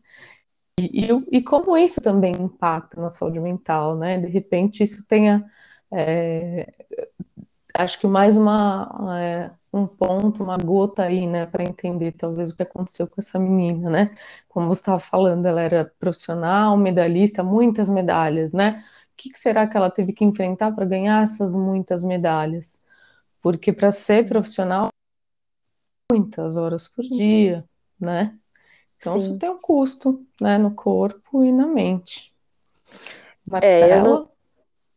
E, 0.78 1.10
e, 1.30 1.42
como 1.42 1.76
isso 1.76 2.00
também 2.00 2.32
impacta 2.32 3.00
na 3.00 3.10
saúde 3.10 3.38
mental, 3.38 3.96
né? 3.96 4.18
De 4.18 4.28
repente 4.28 4.82
isso 4.82 5.06
tenha, 5.06 5.44
é, 5.92 6.72
acho 7.74 7.98
que 8.00 8.06
mais 8.06 8.36
uma, 8.36 9.18
é, 9.20 9.50
um 9.72 9.86
ponto, 9.86 10.42
uma 10.42 10.56
gota 10.58 11.02
aí, 11.04 11.26
né, 11.26 11.46
para 11.46 11.62
entender 11.62 12.12
talvez 12.12 12.50
o 12.52 12.56
que 12.56 12.62
aconteceu 12.62 13.06
com 13.06 13.16
essa 13.18 13.38
menina, 13.38 13.90
né? 13.90 14.16
Como 14.48 14.66
você 14.68 14.80
estava 14.80 15.00
falando, 15.00 15.46
ela 15.46 15.60
era 15.60 15.84
profissional, 15.98 16.76
medalhista, 16.76 17.42
muitas 17.42 17.88
medalhas, 17.90 18.52
né? 18.52 18.84
O 19.12 19.16
que, 19.16 19.30
que 19.30 19.38
será 19.38 19.66
que 19.66 19.76
ela 19.76 19.90
teve 19.90 20.12
que 20.12 20.24
enfrentar 20.24 20.72
para 20.72 20.84
ganhar 20.86 21.22
essas 21.22 21.54
muitas 21.54 22.02
medalhas? 22.02 22.82
Porque 23.42 23.72
para 23.72 23.90
ser 23.92 24.26
profissional, 24.28 24.88
muitas 26.12 26.56
horas 26.56 26.88
por 26.88 27.04
dia, 27.04 27.64
né? 27.98 28.36
Então, 29.00 29.14
Sim. 29.14 29.18
isso 29.18 29.38
tem 29.38 29.48
um 29.48 29.58
custo, 29.58 30.26
né, 30.38 30.58
no 30.58 30.74
corpo 30.74 31.42
e 31.42 31.50
na 31.50 31.66
mente. 31.66 32.34
Marcela? 33.46 33.94
É, 33.94 33.98
eu 33.98 34.04
não... 34.04 34.30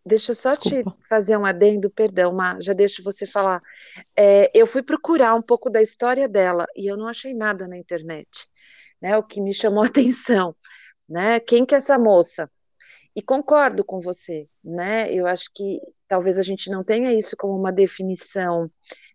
Deixa 0.06 0.34
eu 0.34 0.36
só 0.36 0.50
Desculpa. 0.50 0.92
te 0.92 1.08
fazer 1.08 1.38
um 1.38 1.46
adendo, 1.46 1.90
perdão, 1.90 2.34
Ma, 2.34 2.60
já 2.60 2.74
deixo 2.74 3.02
você 3.02 3.26
falar. 3.26 3.62
É, 4.14 4.52
eu 4.54 4.68
fui 4.68 4.84
procurar 4.84 5.34
um 5.34 5.42
pouco 5.42 5.70
da 5.70 5.82
história 5.82 6.28
dela 6.28 6.66
e 6.76 6.86
eu 6.86 6.98
não 6.98 7.08
achei 7.08 7.34
nada 7.34 7.70
na 7.70 7.78
internet, 7.78 8.50
né? 9.02 9.18
O 9.18 9.24
que 9.24 9.40
me 9.40 9.54
chamou 9.54 9.82
a 9.82 9.88
atenção, 9.88 10.54
né? 11.08 11.40
Quem 11.40 11.66
que 11.66 11.74
é 11.74 11.78
essa 11.78 11.98
moça? 11.98 12.52
E 13.16 13.22
concordo 13.22 13.86
com 13.86 14.02
você, 14.02 14.46
né? 14.62 15.10
Eu 15.10 15.26
acho 15.26 15.50
que 15.56 15.80
talvez 16.06 16.38
a 16.38 16.42
gente 16.42 16.70
não 16.70 16.84
tenha 16.84 17.14
isso 17.14 17.38
como 17.38 17.58
uma 17.58 17.72
definição 17.72 18.70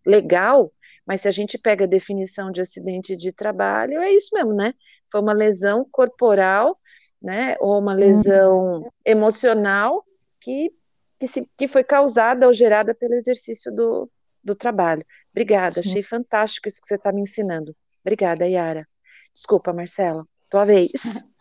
legal, 0.07 0.73
mas 1.09 1.23
se 1.23 1.29
a 1.29 1.31
gente 1.31 1.57
pega 1.57 1.87
a 1.87 1.89
definição 1.89 2.53
de 2.53 2.61
acidente 2.61 3.17
de 3.17 3.33
trabalho, 3.33 3.99
é 4.03 4.13
isso 4.13 4.29
mesmo, 4.35 4.53
né? 4.53 4.75
Foi 5.11 5.23
uma 5.23 5.33
lesão 5.33 5.89
corporal, 5.91 6.79
né? 7.21 7.57
Ou 7.61 7.79
uma 7.79 7.95
lesão 7.95 8.83
uhum. 8.83 8.91
emocional 9.07 10.05
que, 10.39 10.71
que, 11.19 11.27
se, 11.27 11.49
que 11.57 11.67
foi 11.67 11.83
causada 11.83 12.47
ou 12.47 12.53
gerada 12.53 12.95
pelo 12.95 13.15
exercício 13.15 13.75
do, 13.75 14.11
do 14.45 14.55
trabalho. 14.55 15.03
Obrigada, 15.31 15.83
Sim. 15.83 15.89
achei 15.89 16.03
fantástico 16.03 16.69
isso 16.69 16.79
que 16.79 16.87
você 16.87 16.97
está 16.97 17.11
me 17.11 17.23
ensinando. 17.23 17.75
Obrigada, 18.05 18.47
Yara. 18.47 18.87
Desculpa, 19.33 19.73
Marcela, 19.73 20.27
tua 20.51 20.67
vez. 20.67 20.91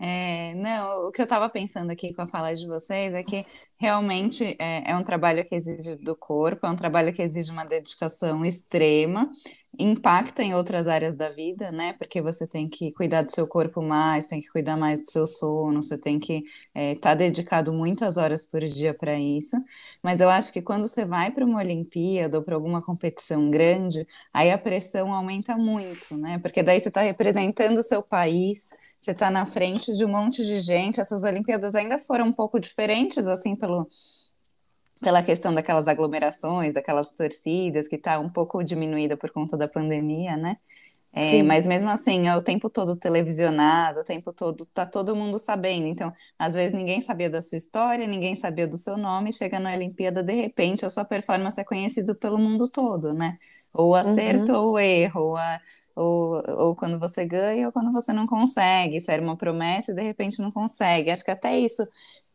É, 0.00 0.54
não, 0.54 1.06
o 1.06 1.12
que 1.12 1.20
eu 1.20 1.24
estava 1.24 1.48
pensando 1.48 1.90
aqui 1.90 2.12
com 2.14 2.22
a 2.22 2.28
fala 2.28 2.54
de 2.54 2.66
vocês 2.66 3.12
é 3.14 3.22
que 3.22 3.46
realmente 3.76 4.56
é, 4.58 4.90
é, 4.90 4.96
um 4.96 5.02
trabalho 5.02 5.44
que 5.44 5.54
exige 5.54 5.96
do 5.96 6.16
corpo, 6.16 6.66
é 6.66 6.70
um 6.70 6.76
trabalho 6.76 7.12
que 7.12 7.22
exige 7.22 7.50
uma 7.50 7.64
dedicação 7.64 8.44
extrema, 8.44 9.30
impacta 9.78 10.42
em 10.42 10.54
outras 10.54 10.86
áreas 10.86 11.14
da 11.14 11.28
vida, 11.30 11.70
né? 11.72 11.92
Porque 11.94 12.22
você 12.22 12.46
tem 12.46 12.68
que 12.68 12.92
cuidar 12.92 13.22
do 13.22 13.30
seu 13.30 13.46
corpo 13.46 13.82
mais, 13.82 14.26
tem 14.26 14.40
que 14.40 14.48
cuidar 14.48 14.76
mais 14.76 15.00
do 15.00 15.10
seu 15.10 15.26
sono, 15.26 15.82
você 15.82 15.98
tem 15.98 16.18
que 16.18 16.38
estar 16.38 16.44
é, 16.74 16.94
tá 16.94 17.14
dedicado 17.14 17.72
muitas 17.72 18.16
horas 18.16 18.46
por 18.46 18.60
dia 18.62 18.94
para 18.94 19.18
isso. 19.18 19.56
Mas 20.02 20.20
eu 20.20 20.30
acho 20.30 20.52
que 20.52 20.62
quando 20.62 20.88
você 20.88 21.04
vai 21.04 21.30
para 21.30 21.44
uma 21.44 21.58
Olimpíada 21.58 22.38
ou 22.38 22.44
para 22.44 22.54
alguma 22.54 22.82
competição 22.82 23.50
grande, 23.50 24.06
aí 24.32 24.50
a 24.50 24.58
pressão 24.58 25.12
aumenta 25.12 25.56
muito, 25.56 26.16
né? 26.16 26.38
Porque 26.38 26.62
daí 26.62 26.80
você 26.80 26.88
está 26.88 27.02
representando 27.02 27.78
o 27.78 27.82
seu 27.82 28.02
país 28.02 28.70
você 29.04 29.10
está 29.10 29.30
na 29.30 29.44
frente 29.44 29.94
de 29.94 30.04
um 30.04 30.08
monte 30.08 30.44
de 30.44 30.60
gente. 30.60 31.00
Essas 31.00 31.24
Olimpíadas 31.24 31.74
ainda 31.74 31.98
foram 31.98 32.26
um 32.26 32.32
pouco 32.32 32.58
diferentes, 32.58 33.26
assim, 33.26 33.54
pelo, 33.54 33.86
pela 34.98 35.22
questão 35.22 35.54
daquelas 35.54 35.88
aglomerações, 35.88 36.72
daquelas 36.72 37.10
torcidas, 37.10 37.86
que 37.86 37.96
está 37.96 38.18
um 38.18 38.30
pouco 38.30 38.62
diminuída 38.64 39.16
por 39.16 39.30
conta 39.30 39.56
da 39.58 39.68
pandemia, 39.68 40.36
né? 40.36 40.56
É, 41.16 41.44
mas 41.44 41.64
mesmo 41.64 41.88
assim, 41.88 42.26
é 42.26 42.36
o 42.36 42.42
tempo 42.42 42.68
todo 42.68 42.96
televisionado, 42.96 44.00
o 44.00 44.04
tempo 44.04 44.32
todo 44.32 44.66
tá 44.66 44.84
todo 44.84 45.14
mundo 45.14 45.38
sabendo. 45.38 45.86
Então, 45.86 46.12
às 46.36 46.54
vezes 46.54 46.72
ninguém 46.74 47.00
sabia 47.02 47.30
da 47.30 47.40
sua 47.40 47.56
história, 47.56 48.04
ninguém 48.04 48.34
sabia 48.34 48.66
do 48.66 48.76
seu 48.76 48.96
nome, 48.96 49.32
chega 49.32 49.60
na 49.60 49.72
Olimpíada, 49.72 50.24
de 50.24 50.32
repente, 50.34 50.84
a 50.84 50.90
sua 50.90 51.04
performance 51.04 51.60
é 51.60 51.64
conhecida 51.64 52.16
pelo 52.16 52.36
mundo 52.36 52.68
todo, 52.68 53.12
né? 53.14 53.38
Ou 53.72 53.94
acerto 53.94 54.52
uhum. 54.52 54.58
ou 54.70 54.78
erro, 54.80 55.20
ou, 55.20 55.36
a, 55.36 55.60
ou, 55.94 56.42
ou 56.58 56.76
quando 56.76 56.98
você 56.98 57.24
ganha 57.24 57.66
ou 57.66 57.72
quando 57.72 57.92
você 57.92 58.12
não 58.12 58.26
consegue. 58.26 58.96
Isso 58.98 59.10
era 59.10 59.22
uma 59.22 59.36
promessa 59.36 59.92
e 59.92 59.94
de 59.94 60.02
repente 60.02 60.42
não 60.42 60.50
consegue. 60.50 61.10
Acho 61.12 61.24
que 61.24 61.30
até 61.30 61.56
isso 61.58 61.82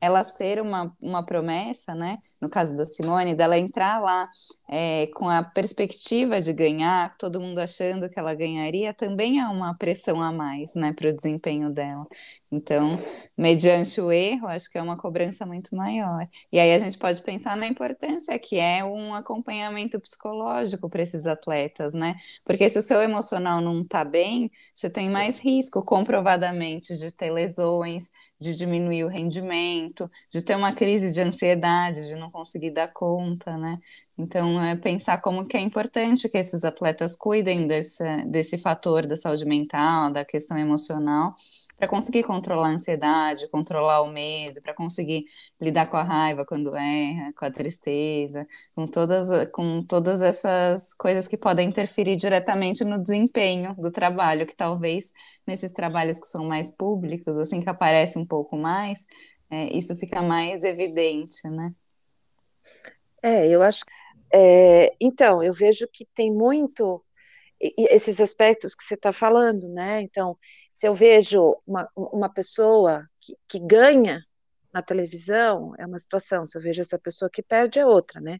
ela 0.01 0.23
ser 0.23 0.61
uma, 0.61 0.95
uma 1.01 1.23
promessa, 1.25 1.93
né? 1.93 2.17
No 2.41 2.49
caso 2.49 2.75
da 2.75 2.85
Simone, 2.85 3.35
dela 3.35 3.57
entrar 3.57 3.99
lá 3.99 4.29
é, 4.69 5.07
com 5.07 5.27
a 5.27 5.43
perspectiva 5.43 6.39
de 6.39 6.53
ganhar, 6.53 7.15
todo 7.17 7.41
mundo 7.41 7.59
achando 7.59 8.09
que 8.09 8.19
ela 8.19 8.33
ganharia, 8.33 8.93
também 8.93 9.39
é 9.39 9.47
uma 9.47 9.75
pressão 9.75 10.21
a 10.21 10.31
mais, 10.31 10.75
né, 10.75 10.93
para 10.93 11.09
o 11.09 11.13
desempenho 11.13 11.69
dela. 11.71 12.05
Então, 12.51 12.97
mediante 13.37 13.99
o 13.99 14.11
erro, 14.11 14.47
acho 14.47 14.71
que 14.71 14.77
é 14.77 14.81
uma 14.81 14.97
cobrança 14.97 15.45
muito 15.45 15.75
maior. 15.75 16.27
E 16.51 16.59
aí 16.59 16.73
a 16.73 16.79
gente 16.79 16.97
pode 16.97 17.21
pensar 17.21 17.57
na 17.57 17.67
importância 17.67 18.37
que 18.39 18.57
é 18.57 18.83
um 18.83 19.13
acompanhamento 19.13 19.99
psicológico 19.99 20.89
para 20.89 21.01
esses 21.01 21.25
atletas, 21.25 21.93
né? 21.93 22.15
Porque 22.45 22.69
se 22.69 22.79
o 22.79 22.81
seu 22.81 23.01
emocional 23.01 23.61
não 23.61 23.81
está 23.81 24.03
bem, 24.05 24.51
você 24.73 24.89
tem 24.89 25.09
mais 25.09 25.39
risco, 25.39 25.83
comprovadamente, 25.83 26.95
de 26.97 27.11
ter 27.15 27.31
lesões, 27.31 28.11
de 28.39 28.55
diminuir 28.55 29.03
o 29.03 29.07
rendimento, 29.09 30.09
de 30.29 30.41
ter 30.41 30.55
uma 30.55 30.73
crise 30.73 31.11
de 31.11 31.21
ansiedade, 31.21 32.07
de 32.07 32.15
não 32.15 32.31
conseguir 32.31 32.71
dar 32.71 32.87
conta, 32.93 33.57
né? 33.57 33.79
Então, 34.17 34.61
é 34.63 34.75
pensar 34.75 35.19
como 35.21 35.45
que 35.45 35.57
é 35.57 35.59
importante 35.61 36.29
que 36.29 36.37
esses 36.37 36.63
atletas 36.65 37.15
cuidem 37.15 37.67
desse, 37.67 38.03
desse 38.25 38.57
fator 38.57 39.07
da 39.07 39.15
saúde 39.17 39.45
mental, 39.45 40.11
da 40.11 40.25
questão 40.25 40.57
emocional, 40.57 41.35
para 41.79 41.87
conseguir 41.87 42.23
controlar 42.23 42.67
a 42.67 42.71
ansiedade, 42.71 43.49
controlar 43.49 44.01
o 44.01 44.11
medo, 44.11 44.61
para 44.61 44.73
conseguir 44.73 45.25
lidar 45.59 45.89
com 45.89 45.95
a 45.95 46.03
raiva 46.03 46.45
quando 46.45 46.75
erra, 46.75 47.31
com 47.33 47.45
a 47.45 47.49
tristeza, 47.49 48.45
com 48.75 48.85
todas, 48.85 49.49
com 49.51 49.81
todas 49.81 50.21
essas 50.21 50.93
coisas 50.93 51.25
que 51.25 51.37
podem 51.37 51.69
interferir 51.69 52.17
diretamente 52.17 52.83
no 52.83 53.01
desempenho 53.01 53.73
do 53.75 53.89
trabalho, 53.89 54.45
que 54.45 54.55
talvez 54.55 55.13
nesses 55.47 55.71
trabalhos 55.71 56.19
que 56.19 56.27
são 56.27 56.43
mais 56.45 56.69
públicos, 56.69 57.37
assim 57.37 57.61
que 57.61 57.69
aparece 57.69 58.19
um 58.19 58.25
pouco 58.25 58.57
mais, 58.57 59.05
é, 59.49 59.75
isso 59.75 59.95
fica 59.95 60.21
mais 60.21 60.65
evidente, 60.65 61.47
né? 61.47 61.73
É, 63.23 63.47
eu 63.47 63.63
acho. 63.63 63.85
É, 64.33 64.93
então, 64.99 65.41
eu 65.41 65.53
vejo 65.53 65.87
que 65.87 66.05
tem 66.13 66.31
muito 66.31 67.03
esses 67.59 68.21
aspectos 68.21 68.73
que 68.73 68.83
você 68.83 68.93
está 68.93 69.11
falando, 69.11 69.67
né? 69.69 70.01
Então, 70.01 70.37
se 70.79 70.87
eu 70.87 70.95
vejo 70.95 71.57
uma, 71.67 71.89
uma 71.93 72.33
pessoa 72.33 73.05
que, 73.19 73.35
que 73.49 73.59
ganha 73.59 74.23
na 74.73 74.81
televisão, 74.81 75.73
é 75.77 75.85
uma 75.85 75.97
situação, 75.97 76.47
se 76.47 76.57
eu 76.57 76.61
vejo 76.61 76.79
essa 76.79 76.97
pessoa 76.97 77.29
que 77.29 77.43
perde, 77.43 77.79
é 77.79 77.85
outra, 77.85 78.21
né? 78.21 78.39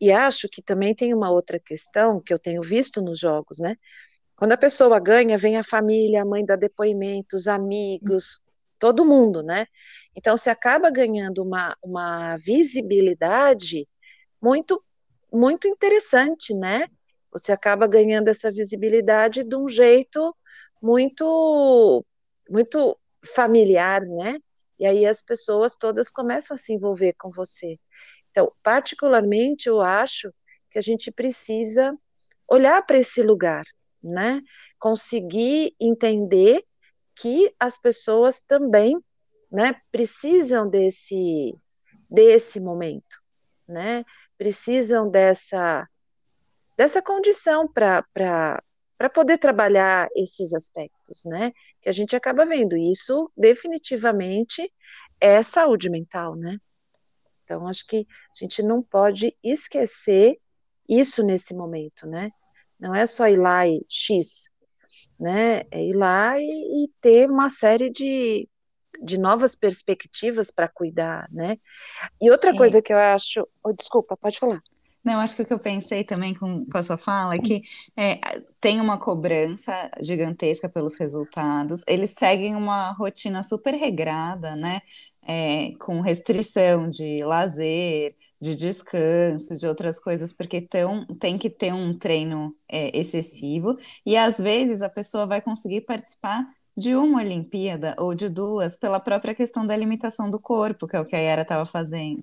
E 0.00 0.10
acho 0.10 0.48
que 0.48 0.62
também 0.62 0.94
tem 0.94 1.12
uma 1.12 1.30
outra 1.30 1.60
questão 1.60 2.18
que 2.18 2.32
eu 2.32 2.38
tenho 2.38 2.62
visto 2.62 3.02
nos 3.02 3.20
jogos, 3.20 3.58
né? 3.58 3.76
Quando 4.36 4.52
a 4.52 4.56
pessoa 4.56 4.98
ganha, 4.98 5.36
vem 5.36 5.58
a 5.58 5.62
família, 5.62 6.22
a 6.22 6.24
mãe 6.24 6.46
dá 6.46 6.56
depoimento, 6.56 7.36
os 7.36 7.46
amigos, 7.46 8.42
todo 8.78 9.04
mundo, 9.04 9.42
né? 9.42 9.66
Então, 10.14 10.34
se 10.38 10.48
acaba 10.48 10.90
ganhando 10.90 11.42
uma, 11.42 11.76
uma 11.82 12.38
visibilidade 12.38 13.86
muito, 14.40 14.82
muito 15.30 15.68
interessante, 15.68 16.54
né? 16.54 16.86
Você 17.30 17.52
acaba 17.52 17.86
ganhando 17.86 18.28
essa 18.28 18.50
visibilidade 18.50 19.44
de 19.44 19.56
um 19.56 19.68
jeito 19.68 20.34
muito, 20.82 22.04
muito 22.48 22.98
familiar, 23.24 24.02
né? 24.02 24.38
E 24.78 24.86
aí 24.86 25.06
as 25.06 25.22
pessoas 25.22 25.76
todas 25.76 26.10
começam 26.10 26.54
a 26.54 26.58
se 26.58 26.72
envolver 26.72 27.14
com 27.14 27.30
você. 27.30 27.78
Então, 28.30 28.52
particularmente, 28.62 29.68
eu 29.68 29.80
acho 29.80 30.32
que 30.70 30.78
a 30.78 30.82
gente 30.82 31.10
precisa 31.10 31.96
olhar 32.46 32.84
para 32.84 32.98
esse 32.98 33.22
lugar, 33.22 33.64
né? 34.02 34.42
Conseguir 34.78 35.74
entender 35.80 36.62
que 37.14 37.52
as 37.58 37.80
pessoas 37.80 38.42
também, 38.42 38.94
né, 39.50 39.74
precisam 39.90 40.68
desse 40.68 41.54
desse 42.08 42.60
momento, 42.60 43.20
né? 43.66 44.04
Precisam 44.36 45.10
dessa 45.10 45.88
dessa 46.76 47.00
condição 47.00 47.66
para 47.66 48.62
para 48.98 49.10
poder 49.10 49.38
trabalhar 49.38 50.08
esses 50.16 50.54
aspectos, 50.54 51.24
né? 51.24 51.52
Que 51.82 51.88
a 51.88 51.92
gente 51.92 52.16
acaba 52.16 52.46
vendo. 52.46 52.76
Isso 52.76 53.30
definitivamente 53.36 54.72
é 55.20 55.42
saúde 55.42 55.90
mental, 55.90 56.34
né? 56.34 56.58
Então, 57.44 57.66
acho 57.68 57.86
que 57.86 57.98
a 57.98 58.38
gente 58.44 58.62
não 58.62 58.82
pode 58.82 59.36
esquecer 59.42 60.38
isso 60.88 61.22
nesse 61.22 61.54
momento, 61.54 62.06
né? 62.06 62.30
Não 62.78 62.94
é 62.94 63.06
só 63.06 63.28
ir 63.28 63.38
lá 63.38 63.66
e 63.66 63.84
X, 63.88 64.50
né? 65.18 65.62
É 65.70 65.82
ir 65.82 65.94
lá 65.94 66.38
e, 66.40 66.84
e 66.84 66.88
ter 67.00 67.30
uma 67.30 67.48
série 67.50 67.90
de, 67.90 68.48
de 69.02 69.18
novas 69.18 69.54
perspectivas 69.54 70.50
para 70.50 70.68
cuidar, 70.68 71.28
né? 71.30 71.58
E 72.20 72.30
outra 72.30 72.50
é. 72.50 72.56
coisa 72.56 72.82
que 72.82 72.92
eu 72.92 72.98
acho. 72.98 73.46
Oh, 73.62 73.72
desculpa, 73.72 74.16
pode 74.16 74.38
falar. 74.38 74.62
Não, 75.06 75.20
acho 75.20 75.36
que 75.36 75.42
o 75.42 75.46
que 75.46 75.54
eu 75.54 75.60
pensei 75.60 76.02
também 76.02 76.34
com, 76.34 76.66
com 76.66 76.78
a 76.78 76.82
sua 76.82 76.98
fala 76.98 77.36
é 77.36 77.38
que 77.38 77.62
é, 77.96 78.18
tem 78.60 78.80
uma 78.80 78.98
cobrança 78.98 79.88
gigantesca 80.02 80.68
pelos 80.68 80.96
resultados, 80.96 81.84
eles 81.86 82.10
seguem 82.10 82.56
uma 82.56 82.90
rotina 82.92 83.40
super 83.40 83.72
regrada, 83.74 84.56
né? 84.56 84.80
É, 85.22 85.72
com 85.80 86.00
restrição 86.00 86.88
de 86.88 87.22
lazer, 87.24 88.16
de 88.40 88.56
descanso, 88.56 89.56
de 89.56 89.66
outras 89.68 90.00
coisas, 90.00 90.32
porque 90.32 90.60
tão, 90.60 91.06
tem 91.20 91.38
que 91.38 91.50
ter 91.50 91.72
um 91.72 91.96
treino 91.96 92.54
é, 92.68 92.96
excessivo, 92.98 93.76
e 94.04 94.16
às 94.16 94.38
vezes 94.38 94.82
a 94.82 94.88
pessoa 94.90 95.26
vai 95.26 95.40
conseguir 95.40 95.82
participar 95.82 96.44
de 96.76 96.94
uma 96.94 97.20
Olimpíada 97.20 97.94
ou 97.98 98.14
de 98.14 98.28
duas 98.28 98.76
pela 98.76 99.00
própria 99.00 99.34
questão 99.34 99.66
da 99.66 99.76
limitação 99.76 100.30
do 100.30 100.38
corpo, 100.38 100.86
que 100.86 100.94
é 100.96 101.00
o 101.00 101.06
que 101.06 101.16
a 101.16 101.18
Yara 101.18 101.42
estava 101.42 101.64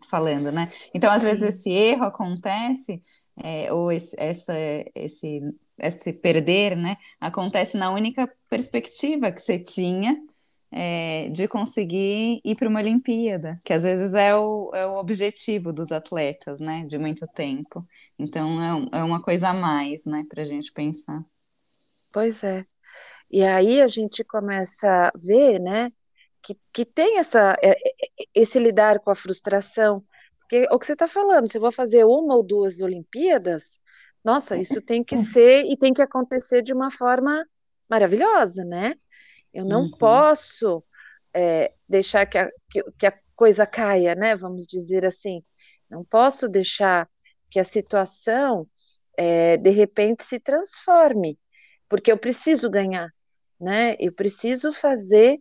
falando, 0.08 0.52
né? 0.52 0.70
Então, 0.94 1.12
às 1.12 1.24
vezes, 1.24 1.42
esse 1.42 1.72
erro 1.72 2.04
acontece, 2.04 3.02
é, 3.44 3.74
ou 3.74 3.92
esse, 3.92 4.16
essa, 4.20 4.54
esse, 4.94 5.42
esse 5.80 6.14
perder, 6.14 6.78
né? 6.78 6.96
Acontece 7.20 7.78
na 7.78 7.90
única 7.92 8.32
perspectiva 8.50 9.32
que 9.32 9.42
você 9.42 9.58
tinha 9.58 10.22
é, 10.72 11.30
de 11.30 11.48
conseguir 11.48 12.42
ir 12.44 12.56
para 12.56 12.70
uma 12.70 12.80
Olimpíada, 12.80 13.60
que 13.64 13.74
às 13.74 13.84
vezes 13.84 14.14
é 14.14 14.36
o, 14.36 14.72
é 14.74 14.86
o 14.86 14.96
objetivo 14.98 15.74
dos 15.74 15.92
atletas, 15.92 16.60
né? 16.60 16.86
De 16.86 17.00
muito 17.00 17.26
tempo. 17.28 17.88
Então, 18.20 18.88
é, 18.94 19.00
é 19.00 19.04
uma 19.04 19.22
coisa 19.22 19.50
a 19.50 19.54
mais, 19.54 20.06
né? 20.06 20.26
Para 20.30 20.44
a 20.44 20.46
gente 20.46 20.72
pensar. 20.72 21.26
Pois 22.12 22.44
é. 22.44 22.66
E 23.34 23.44
aí 23.44 23.82
a 23.82 23.88
gente 23.88 24.24
começa 24.24 25.08
a 25.08 25.12
ver, 25.16 25.60
né, 25.60 25.92
que, 26.40 26.56
que 26.72 26.86
tem 26.86 27.18
essa, 27.18 27.58
é, 27.64 27.72
é, 27.72 27.78
esse 28.36 28.60
lidar 28.60 29.00
com 29.00 29.10
a 29.10 29.16
frustração, 29.16 30.06
porque 30.40 30.68
o 30.70 30.78
que 30.78 30.86
você 30.86 30.94
está 30.94 31.08
falando, 31.08 31.50
se 31.50 31.58
eu 31.58 31.62
vou 31.62 31.72
fazer 31.72 32.06
uma 32.06 32.36
ou 32.36 32.44
duas 32.44 32.80
Olimpíadas, 32.80 33.80
nossa, 34.24 34.56
isso 34.56 34.80
tem 34.80 35.04
que 35.04 35.18
ser 35.18 35.66
e 35.66 35.76
tem 35.76 35.92
que 35.92 36.04
acontecer 36.04 36.62
de 36.62 36.72
uma 36.72 36.92
forma 36.92 37.44
maravilhosa, 37.90 38.64
né? 38.64 38.94
Eu 39.52 39.66
não 39.66 39.86
uhum. 39.86 39.98
posso 39.98 40.84
é, 41.34 41.74
deixar 41.90 42.28
que 42.28 42.38
a, 42.38 42.52
que, 42.70 42.84
que 43.00 43.08
a 43.08 43.20
coisa 43.36 43.66
caia, 43.66 44.14
né? 44.14 44.36
Vamos 44.36 44.68
dizer 44.68 45.06
assim. 45.08 45.44
Não 45.90 46.06
posso 46.06 46.48
deixar 46.48 47.10
que 47.50 47.60
a 47.60 47.64
situação, 47.64 48.68
é, 49.18 49.58
de 49.58 49.72
repente, 49.72 50.24
se 50.24 50.40
transforme, 50.40 51.40
porque 51.90 52.12
eu 52.12 52.18
preciso 52.18 52.70
ganhar 52.70 53.12
né? 53.60 53.96
Eu 54.00 54.12
preciso 54.14 54.74
fazer 54.74 55.40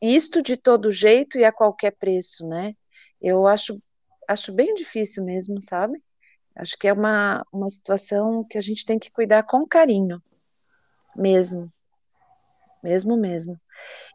isto 0.00 0.42
de 0.42 0.56
todo 0.56 0.92
jeito 0.92 1.38
e 1.38 1.44
a 1.44 1.52
qualquer 1.52 1.92
preço, 1.92 2.46
né? 2.46 2.74
Eu 3.20 3.46
acho, 3.46 3.80
acho 4.28 4.52
bem 4.52 4.74
difícil 4.74 5.24
mesmo, 5.24 5.60
sabe? 5.60 6.02
Acho 6.56 6.78
que 6.78 6.86
é 6.86 6.92
uma, 6.92 7.44
uma 7.52 7.68
situação 7.68 8.44
que 8.44 8.56
a 8.56 8.60
gente 8.60 8.86
tem 8.86 8.98
que 8.98 9.10
cuidar 9.10 9.42
com 9.42 9.66
carinho, 9.66 10.22
mesmo. 11.16 11.72
Mesmo, 12.82 13.16
mesmo. 13.16 13.60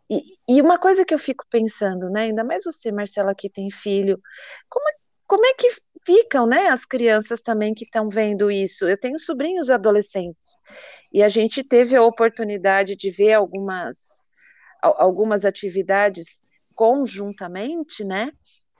E, 0.10 0.22
e 0.48 0.62
uma 0.62 0.78
coisa 0.78 1.04
que 1.04 1.14
eu 1.14 1.20
fico 1.20 1.46
pensando, 1.50 2.10
né? 2.10 2.22
Ainda 2.22 2.44
mais 2.44 2.64
você, 2.64 2.92
Marcela, 2.92 3.36
que 3.36 3.50
tem 3.50 3.70
filho, 3.70 4.22
como, 4.70 4.88
é, 4.90 4.94
como 5.28 5.46
é 5.46 5.54
que 5.54 5.70
ficam, 6.10 6.48
né, 6.48 6.69
as 6.69 6.86
crianças 6.86 7.39
também 7.39 7.72
que 7.76 7.84
estão 7.84 8.10
vendo 8.10 8.50
isso. 8.50 8.89
Eu 8.89 9.00
tenho 9.00 9.19
sobrinhos 9.19 9.69
adolescentes 9.69 10.58
e 11.13 11.22
a 11.22 11.30
gente 11.30 11.63
teve 11.63 11.95
a 11.95 12.02
oportunidade 12.02 12.95
de 12.95 13.12
ver 13.12 13.34
algumas 13.34 14.24
algumas 14.82 15.43
atividades 15.45 16.41
conjuntamente, 16.74 18.04
né? 18.04 18.32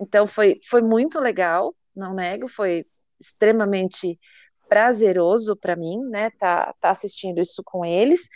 Então 0.02 0.26
foi 0.26 0.60
foi 0.68 0.82
muito 0.82 1.20
legal, 1.20 1.76
não 1.96 2.16
nego, 2.16 2.48
foi 2.48 2.86
extremamente 3.20 4.20
prazeroso 4.68 5.56
para 5.56 5.76
mim, 5.76 6.00
né? 6.10 6.32
Tá, 6.32 6.74
tá 6.80 6.90
assistindo 6.90 7.40
isso 7.42 7.62
com 7.64 7.86
eles, 7.86 8.28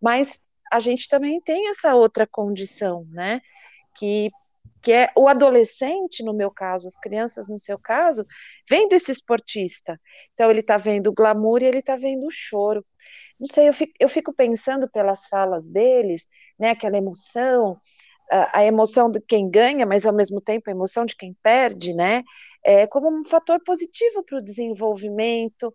mas 0.00 0.44
a 0.70 0.78
gente 0.78 1.08
também 1.08 1.40
tem 1.40 1.68
essa 1.68 1.94
outra 1.96 2.26
condição, 2.28 3.06
né? 3.10 3.40
Que 3.96 4.30
que 4.86 4.92
é 4.92 5.10
o 5.16 5.26
adolescente, 5.26 6.22
no 6.22 6.32
meu 6.32 6.48
caso, 6.48 6.86
as 6.86 6.96
crianças, 6.96 7.48
no 7.48 7.58
seu 7.58 7.76
caso, 7.76 8.24
vendo 8.70 8.92
esse 8.92 9.10
esportista. 9.10 10.00
Então, 10.32 10.48
ele 10.48 10.60
está 10.60 10.76
vendo 10.76 11.08
o 11.08 11.12
glamour 11.12 11.60
e 11.60 11.66
ele 11.66 11.78
está 11.78 11.96
vendo 11.96 12.24
o 12.24 12.30
choro. 12.30 12.86
Não 13.36 13.48
sei, 13.48 13.68
eu 13.68 13.72
fico, 13.72 13.92
eu 13.98 14.08
fico 14.08 14.32
pensando 14.32 14.88
pelas 14.88 15.26
falas 15.26 15.68
deles, 15.68 16.28
né, 16.56 16.70
aquela 16.70 16.96
emoção, 16.96 17.76
a, 18.30 18.64
emoção 18.64 19.10
de 19.10 19.20
quem 19.20 19.50
ganha, 19.50 19.84
mas 19.84 20.06
ao 20.06 20.14
mesmo 20.14 20.40
tempo 20.40 20.70
a 20.70 20.72
emoção 20.72 21.04
de 21.04 21.16
quem 21.16 21.36
perde, 21.42 21.92
né, 21.92 22.22
é, 22.64 22.86
como 22.86 23.10
um 23.10 23.24
fator 23.24 23.60
positivo 23.64 24.22
para 24.22 24.38
o 24.38 24.44
desenvolvimento. 24.44 25.74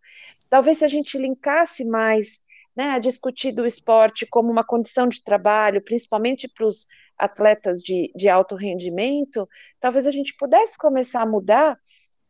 Talvez 0.50 0.78
se 0.78 0.86
a 0.86 0.88
gente 0.88 1.18
linkasse 1.18 1.84
mais 1.84 2.40
né, 2.74 2.92
a 2.92 2.98
discutir 2.98 3.52
do 3.52 3.66
esporte 3.66 4.26
como 4.26 4.50
uma 4.50 4.64
condição 4.64 5.06
de 5.06 5.22
trabalho, 5.22 5.84
principalmente 5.84 6.48
para 6.48 6.66
os 6.66 6.86
atletas 7.22 7.82
de, 7.82 8.12
de 8.16 8.28
alto 8.28 8.56
rendimento, 8.56 9.48
talvez 9.80 10.08
a 10.08 10.12
gente 10.12 10.36
pudesse 10.38 10.78
começar 10.78 11.22
a 11.22 11.26
mudar 11.26 11.78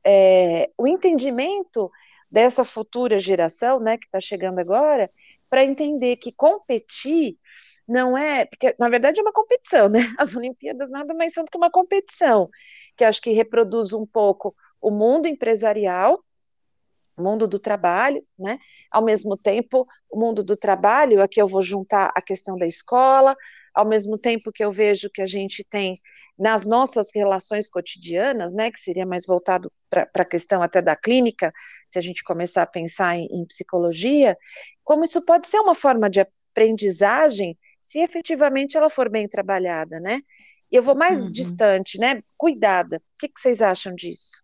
é, 0.05 0.69
o 0.77 0.87
entendimento 0.87 1.89
dessa 2.29 2.63
futura 2.63 3.17
geração, 3.17 3.79
né, 3.79 3.97
que 3.97 4.05
está 4.05 4.19
chegando 4.19 4.59
agora, 4.59 5.09
para 5.49 5.63
entender 5.63 6.17
que 6.17 6.31
competir 6.31 7.37
não 7.87 8.17
é, 8.17 8.45
porque 8.45 8.75
na 8.79 8.89
verdade 8.89 9.19
é 9.19 9.23
uma 9.23 9.33
competição, 9.33 9.89
né? 9.89 9.99
As 10.17 10.35
Olimpíadas 10.35 10.89
nada 10.89 11.13
mais 11.13 11.33
são 11.33 11.43
do 11.43 11.51
que 11.51 11.57
uma 11.57 11.71
competição, 11.71 12.49
que 12.95 13.03
acho 13.03 13.21
que 13.21 13.31
reproduz 13.31 13.91
um 13.91 14.05
pouco 14.05 14.55
o 14.79 14.89
mundo 14.89 15.27
empresarial, 15.27 16.23
o 17.17 17.23
mundo 17.23 17.47
do 17.47 17.59
trabalho, 17.59 18.25
né? 18.39 18.59
Ao 18.89 19.03
mesmo 19.03 19.35
tempo, 19.37 19.85
o 20.09 20.19
mundo 20.19 20.43
do 20.43 20.55
trabalho, 20.55 21.21
aqui 21.21 21.41
eu 21.41 21.47
vou 21.47 21.61
juntar 21.61 22.11
a 22.15 22.21
questão 22.21 22.55
da 22.55 22.65
escola, 22.65 23.35
ao 23.73 23.87
mesmo 23.87 24.17
tempo 24.17 24.51
que 24.51 24.63
eu 24.63 24.71
vejo 24.71 25.09
que 25.09 25.21
a 25.21 25.25
gente 25.25 25.63
tem 25.63 25.99
nas 26.37 26.65
nossas 26.65 27.09
relações 27.13 27.69
cotidianas, 27.69 28.53
né, 28.53 28.71
que 28.71 28.79
seria 28.79 29.05
mais 29.05 29.25
voltado 29.25 29.71
para 29.89 30.09
a 30.13 30.25
questão 30.25 30.61
até 30.61 30.81
da 30.81 30.95
clínica, 30.95 31.53
se 31.89 31.97
a 31.97 32.01
gente 32.01 32.23
começar 32.23 32.63
a 32.63 32.67
pensar 32.67 33.15
em, 33.15 33.27
em 33.31 33.45
psicologia, 33.45 34.37
como 34.83 35.03
isso 35.03 35.21
pode 35.23 35.47
ser 35.47 35.59
uma 35.59 35.75
forma 35.75 36.09
de 36.09 36.19
aprendizagem 36.19 37.57
se 37.79 37.99
efetivamente 37.99 38.77
ela 38.77 38.89
for 38.89 39.09
bem 39.09 39.27
trabalhada, 39.27 39.99
né? 39.99 40.21
E 40.71 40.75
eu 40.75 40.83
vou 40.83 40.95
mais 40.95 41.25
uhum. 41.25 41.31
distante, 41.31 41.97
né? 41.97 42.23
Cuidada. 42.37 42.97
O 42.97 43.17
que, 43.19 43.27
que 43.27 43.39
vocês 43.39 43.61
acham 43.61 43.93
disso? 43.93 44.41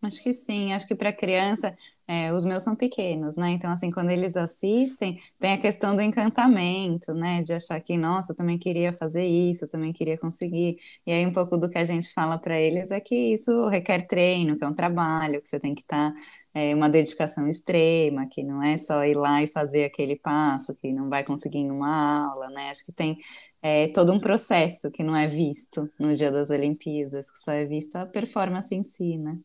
Acho 0.00 0.22
que 0.22 0.32
sim, 0.32 0.72
acho 0.72 0.86
que 0.86 0.94
para 0.94 1.12
criança 1.12 1.76
é, 2.08 2.32
os 2.32 2.42
meus 2.42 2.62
são 2.62 2.74
pequenos, 2.74 3.36
né? 3.36 3.50
Então, 3.50 3.70
assim, 3.70 3.90
quando 3.90 4.10
eles 4.10 4.34
assistem, 4.34 5.20
tem 5.38 5.52
a 5.52 5.58
questão 5.58 5.94
do 5.94 6.00
encantamento, 6.00 7.12
né? 7.12 7.42
De 7.42 7.52
achar 7.52 7.78
que, 7.82 7.98
nossa, 7.98 8.32
eu 8.32 8.36
também 8.36 8.58
queria 8.58 8.94
fazer 8.94 9.26
isso, 9.26 9.66
eu 9.66 9.68
também 9.68 9.92
queria 9.92 10.16
conseguir. 10.16 10.78
E 11.06 11.12
aí, 11.12 11.26
um 11.26 11.32
pouco 11.34 11.58
do 11.58 11.68
que 11.68 11.76
a 11.76 11.84
gente 11.84 12.10
fala 12.14 12.38
para 12.38 12.58
eles 12.58 12.90
é 12.90 12.98
que 12.98 13.34
isso 13.34 13.68
requer 13.68 14.06
treino, 14.06 14.56
que 14.56 14.64
é 14.64 14.66
um 14.68 14.74
trabalho, 14.74 15.42
que 15.42 15.48
você 15.50 15.60
tem 15.60 15.74
que 15.74 15.82
estar 15.82 16.12
tá, 16.12 16.18
é, 16.54 16.74
uma 16.74 16.88
dedicação 16.88 17.46
extrema, 17.46 18.26
que 18.26 18.42
não 18.42 18.62
é 18.62 18.78
só 18.78 19.04
ir 19.04 19.14
lá 19.14 19.42
e 19.42 19.46
fazer 19.46 19.84
aquele 19.84 20.16
passo, 20.16 20.74
que 20.76 20.90
não 20.92 21.10
vai 21.10 21.22
conseguir 21.22 21.58
em 21.58 21.70
uma 21.70 22.30
aula, 22.30 22.48
né? 22.48 22.70
Acho 22.70 22.86
que 22.86 22.92
tem 22.92 23.18
é, 23.60 23.88
todo 23.88 24.14
um 24.14 24.20
processo 24.20 24.90
que 24.90 25.02
não 25.04 25.14
é 25.14 25.26
visto 25.26 25.90
no 25.98 26.14
dia 26.14 26.30
das 26.32 26.48
Olimpíadas, 26.48 27.30
que 27.30 27.38
só 27.38 27.52
é 27.52 27.66
visto 27.66 27.96
a 27.96 28.06
performance 28.06 28.74
em 28.74 28.82
si, 28.82 29.18
né? 29.18 29.38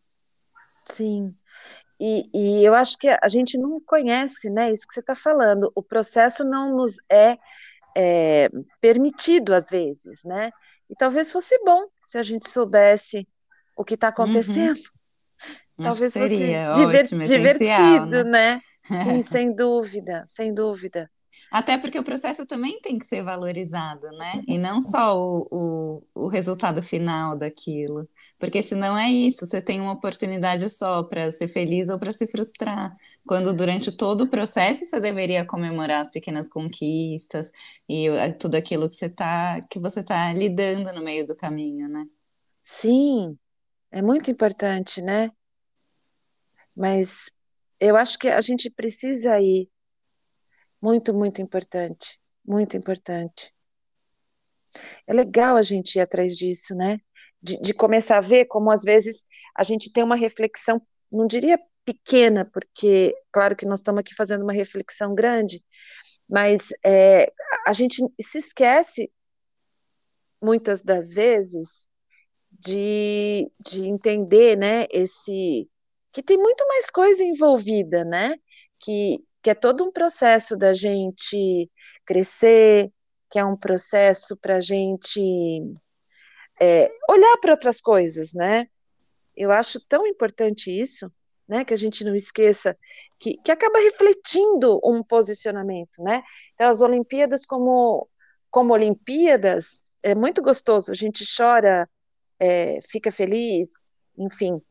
Sim. 0.85 1.35
E, 2.05 2.29
e, 2.33 2.65
eu 2.65 2.75
acho 2.75 2.97
que 2.97 3.07
a 3.07 3.27
gente 3.29 3.57
não 3.57 3.79
conhece, 3.79 4.49
né, 4.49 4.69
isso 4.69 4.85
que 4.85 4.93
você 4.93 4.99
está 4.99 5.15
falando. 5.15 5.71
O 5.73 5.81
processo 5.81 6.43
não 6.43 6.75
nos 6.75 6.97
é, 7.09 7.37
é, 7.95 8.49
permitido 8.81 9.53
às 9.53 9.69
vezes, 9.69 10.21
né? 10.25 10.51
E 10.89 10.95
talvez 10.95 11.31
fosse 11.31 11.57
bom 11.63 11.85
se 12.05 12.17
a 12.17 12.23
gente 12.23 12.49
soubesse 12.49 13.25
o 13.73 13.85
que 13.85 13.93
está 13.93 14.07
uhum. 14.07 14.11
acontecendo. 14.11 14.75
Uhum. 15.79 15.85
Talvez 15.85 16.11
seria 16.11 16.73
fosse 16.75 17.15
ótimo, 17.15 17.23
divertido, 17.23 18.23
né? 18.25 18.61
né? 18.89 19.03
Sim, 19.03 19.23
sem 19.23 19.55
dúvida, 19.55 20.25
sem 20.27 20.53
dúvida. 20.53 21.09
Até 21.51 21.77
porque 21.77 21.99
o 21.99 22.03
processo 22.03 22.45
também 22.45 22.79
tem 22.81 22.97
que 22.97 23.05
ser 23.05 23.23
valorizado, 23.23 24.07
né? 24.11 24.43
E 24.47 24.57
não 24.57 24.81
só 24.81 25.17
o, 25.17 25.47
o, 25.51 26.03
o 26.25 26.27
resultado 26.27 26.81
final 26.81 27.37
daquilo. 27.37 28.07
Porque 28.39 28.63
senão 28.63 28.97
é 28.97 29.09
isso, 29.09 29.45
você 29.45 29.61
tem 29.61 29.79
uma 29.79 29.93
oportunidade 29.93 30.69
só 30.69 31.03
para 31.03 31.31
ser 31.31 31.47
feliz 31.47 31.89
ou 31.89 31.99
para 31.99 32.11
se 32.11 32.27
frustrar. 32.27 32.95
Quando 33.25 33.53
durante 33.53 33.91
todo 33.91 34.21
o 34.21 34.29
processo 34.29 34.85
você 34.85 34.99
deveria 34.99 35.45
comemorar 35.45 36.01
as 36.01 36.11
pequenas 36.11 36.49
conquistas 36.49 37.51
e 37.87 38.07
eh, 38.07 38.33
tudo 38.33 38.55
aquilo 38.55 38.89
que 38.89 38.95
você 38.95 39.05
está 39.07 39.61
que 39.69 39.79
você 39.79 39.99
está 40.01 40.33
lidando 40.33 40.91
no 40.93 41.03
meio 41.03 41.25
do 41.25 41.35
caminho, 41.35 41.87
né? 41.87 42.05
Sim, 42.61 43.37
é 43.91 44.01
muito 44.01 44.31
importante, 44.31 45.01
né? 45.01 45.29
Mas 46.75 47.31
eu 47.79 47.95
acho 47.95 48.17
que 48.17 48.29
a 48.29 48.41
gente 48.41 48.69
precisa 48.69 49.39
ir 49.39 49.69
muito, 50.83 51.13
muito 51.13 51.41
importante. 51.41 52.19
Muito 52.45 52.75
importante. 52.75 53.53
É 55.07 55.13
legal 55.13 55.55
a 55.55 55.61
gente 55.61 55.95
ir 55.95 56.01
atrás 56.01 56.35
disso, 56.35 56.75
né? 56.75 56.99
De, 57.41 57.57
de, 57.61 57.73
começar 57.73 58.17
a 58.17 58.21
ver 58.21 58.45
como 58.45 58.69
às 58.69 58.83
vezes 58.83 59.23
a 59.55 59.63
gente 59.63 59.91
tem 59.91 60.03
uma 60.03 60.15
reflexão, 60.15 60.81
não 61.11 61.25
diria 61.25 61.57
pequena, 61.85 62.43
porque 62.45 63.15
claro 63.31 63.55
que 63.55 63.65
nós 63.65 63.79
estamos 63.79 64.01
aqui 64.01 64.13
fazendo 64.15 64.43
uma 64.43 64.53
reflexão 64.53 65.13
grande, 65.15 65.63
mas 66.27 66.69
é, 66.85 67.31
a 67.65 67.73
gente 67.73 68.01
se 68.19 68.37
esquece 68.37 69.11
muitas 70.41 70.81
das 70.81 71.13
vezes 71.13 71.87
de, 72.51 73.49
de 73.59 73.89
entender, 73.89 74.57
né, 74.57 74.85
esse 74.89 75.69
que 76.13 76.23
tem 76.23 76.37
muito 76.37 76.65
mais 76.67 76.89
coisa 76.89 77.23
envolvida, 77.23 78.05
né, 78.05 78.35
que 78.79 79.19
que 79.43 79.49
é 79.49 79.53
todo 79.53 79.83
um 79.83 79.91
processo 79.91 80.57
da 80.57 80.73
gente 80.73 81.69
crescer, 82.05 82.89
que 83.29 83.37
é 83.37 83.43
um 83.43 83.57
processo 83.57 84.37
para 84.37 84.55
a 84.55 84.61
gente 84.61 85.19
é, 86.61 86.89
olhar 87.09 87.37
para 87.37 87.51
outras 87.51 87.81
coisas, 87.81 88.33
né? 88.33 88.67
Eu 89.35 89.51
acho 89.51 89.79
tão 89.81 90.07
importante 90.07 90.71
isso, 90.71 91.11
né? 91.47 91.65
Que 91.65 91.73
a 91.73 91.77
gente 91.77 92.05
não 92.05 92.15
esqueça 92.15 92.77
que, 93.19 93.37
que 93.43 93.51
acaba 93.51 93.79
refletindo 93.79 94.79
um 94.81 95.03
posicionamento, 95.03 96.01
né? 96.01 96.23
Então, 96.53 96.69
as 96.69 96.79
Olimpíadas 96.79 97.45
como, 97.45 98.07
como 98.49 98.73
Olimpíadas 98.73 99.81
é 100.01 100.15
muito 100.15 100.41
gostoso, 100.41 100.91
a 100.91 100.95
gente 100.95 101.25
chora, 101.25 101.89
é, 102.39 102.79
fica 102.89 103.11
feliz, 103.11 103.89
enfim. 104.17 104.61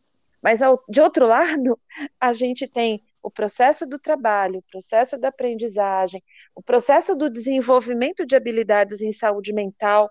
Mas 0.42 0.62
ao, 0.62 0.82
de 0.88 1.00
outro 1.00 1.26
lado, 1.28 1.78
a 2.18 2.32
gente 2.32 2.66
tem 2.66 3.02
o 3.22 3.30
processo 3.30 3.86
do 3.86 3.98
trabalho, 3.98 4.58
o 4.58 4.70
processo 4.70 5.16
da 5.18 5.28
aprendizagem, 5.28 6.22
o 6.54 6.62
processo 6.62 7.14
do 7.14 7.30
desenvolvimento 7.30 8.26
de 8.26 8.34
habilidades 8.34 9.00
em 9.00 9.12
saúde 9.12 9.52
mental, 9.52 10.10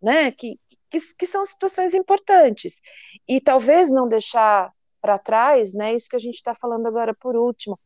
né, 0.00 0.30
que, 0.30 0.58
que, 0.88 0.98
que 1.18 1.26
são 1.26 1.44
situações 1.44 1.92
importantes. 1.92 2.80
E 3.26 3.40
talvez 3.40 3.90
não 3.90 4.08
deixar 4.08 4.70
para 5.00 5.18
trás, 5.18 5.74
né, 5.74 5.92
isso 5.92 6.08
que 6.08 6.16
a 6.16 6.20
gente 6.20 6.36
está 6.36 6.54
falando 6.54 6.86
agora 6.86 7.12
por 7.12 7.34
último, 7.34 7.78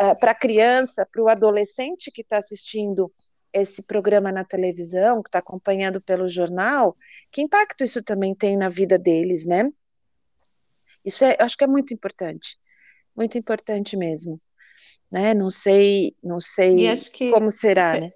uh, 0.00 0.18
para 0.18 0.32
a 0.32 0.38
criança, 0.38 1.08
para 1.10 1.22
o 1.22 1.28
adolescente 1.28 2.10
que 2.10 2.20
está 2.20 2.38
assistindo 2.38 3.10
esse 3.52 3.82
programa 3.82 4.30
na 4.30 4.44
televisão, 4.44 5.22
que 5.22 5.28
está 5.28 5.38
acompanhando 5.38 6.00
pelo 6.00 6.28
jornal, 6.28 6.96
que 7.32 7.42
impacto 7.42 7.82
isso 7.82 8.02
também 8.02 8.34
tem 8.34 8.56
na 8.56 8.68
vida 8.68 8.96
deles, 8.96 9.44
né? 9.44 9.68
Isso 11.04 11.24
é, 11.24 11.36
acho 11.40 11.56
que 11.56 11.64
é 11.64 11.66
muito 11.66 11.92
importante 11.92 12.60
muito 13.16 13.36
importante 13.38 13.96
mesmo, 13.96 14.40
né? 15.10 15.34
Não 15.34 15.50
sei, 15.50 16.14
não 16.22 16.40
sei 16.40 16.76
como 17.30 17.50
será, 17.50 18.00
né? 18.00 18.08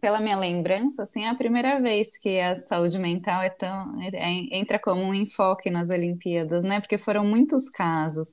Pela 0.00 0.18
minha 0.18 0.36
lembrança, 0.36 1.02
assim, 1.02 1.24
é 1.24 1.28
a 1.28 1.34
primeira 1.34 1.80
vez 1.80 2.16
que 2.16 2.40
a 2.40 2.54
saúde 2.54 2.98
mental 2.98 3.42
é 3.42 3.50
tão 3.50 4.00
é, 4.00 4.56
entra 4.56 4.78
como 4.78 5.02
um 5.02 5.14
enfoque 5.14 5.70
nas 5.70 5.90
Olimpíadas, 5.90 6.64
né? 6.64 6.80
Porque 6.80 6.96
foram 6.96 7.24
muitos 7.24 7.68
casos. 7.68 8.32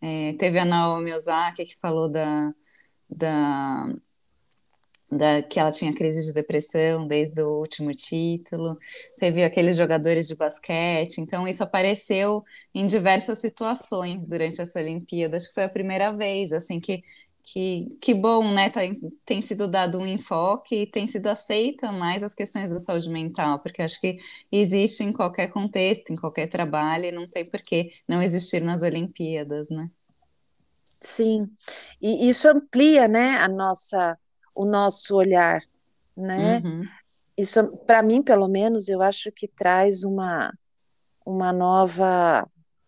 É, 0.00 0.32
teve 0.34 0.60
a 0.60 0.64
Naomi 0.64 1.12
Osaka 1.12 1.64
que 1.64 1.76
falou 1.80 2.08
da, 2.08 2.54
da 3.10 3.92
da, 5.10 5.42
que 5.42 5.58
ela 5.58 5.72
tinha 5.72 5.94
crise 5.94 6.24
de 6.26 6.32
depressão 6.32 7.06
desde 7.06 7.42
o 7.42 7.58
último 7.60 7.94
título, 7.94 8.78
teve 9.16 9.42
aqueles 9.42 9.76
jogadores 9.76 10.28
de 10.28 10.36
basquete, 10.36 11.18
então 11.18 11.48
isso 11.48 11.62
apareceu 11.62 12.44
em 12.74 12.86
diversas 12.86 13.38
situações 13.38 14.24
durante 14.24 14.60
essa 14.60 14.80
Olimpíada, 14.80 15.36
acho 15.36 15.48
que 15.48 15.54
foi 15.54 15.64
a 15.64 15.68
primeira 15.68 16.12
vez, 16.12 16.52
assim, 16.52 16.80
que 16.80 17.02
que, 17.52 17.96
que 18.00 18.12
bom, 18.14 18.52
né? 18.52 18.68
Tá, 18.68 18.80
tem 19.24 19.40
sido 19.40 19.66
dado 19.66 19.98
um 19.98 20.06
enfoque 20.06 20.82
e 20.82 20.86
tem 20.86 21.08
sido 21.08 21.28
aceita 21.28 21.90
mais 21.90 22.22
as 22.22 22.34
questões 22.34 22.70
da 22.70 22.78
saúde 22.78 23.08
mental, 23.08 23.58
porque 23.60 23.80
acho 23.80 23.98
que 24.00 24.18
existe 24.52 25.02
em 25.02 25.12
qualquer 25.12 25.48
contexto, 25.48 26.10
em 26.12 26.16
qualquer 26.16 26.48
trabalho, 26.48 27.06
e 27.06 27.12
não 27.12 27.26
tem 27.26 27.44
por 27.46 27.62
que 27.62 27.88
não 28.06 28.22
existir 28.22 28.62
nas 28.62 28.82
Olimpíadas, 28.82 29.70
né? 29.70 29.90
Sim, 31.00 31.46
e 32.02 32.28
isso 32.28 32.48
amplia, 32.48 33.06
né, 33.06 33.36
a 33.36 33.48
nossa 33.48 34.18
o 34.58 34.64
nosso 34.64 35.14
olhar, 35.14 35.62
né? 36.16 36.58
Uhum. 36.64 36.82
isso, 37.36 37.64
para 37.86 38.02
mim, 38.02 38.20
pelo 38.20 38.48
menos, 38.48 38.88
eu 38.88 39.00
acho 39.00 39.30
que 39.30 39.46
traz 39.46 40.02
uma, 40.02 40.52
uma 41.24 41.52
nova 41.52 42.44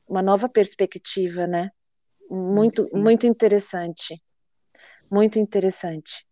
uma 0.09 0.21
nova 0.21 0.49
perspectiva, 0.49 1.47
né? 1.47 1.71
Muito, 2.29 2.85
Sim. 2.85 2.99
muito 2.99 3.25
interessante, 3.25 4.21
muito 5.09 5.39
interessante. 5.39 6.27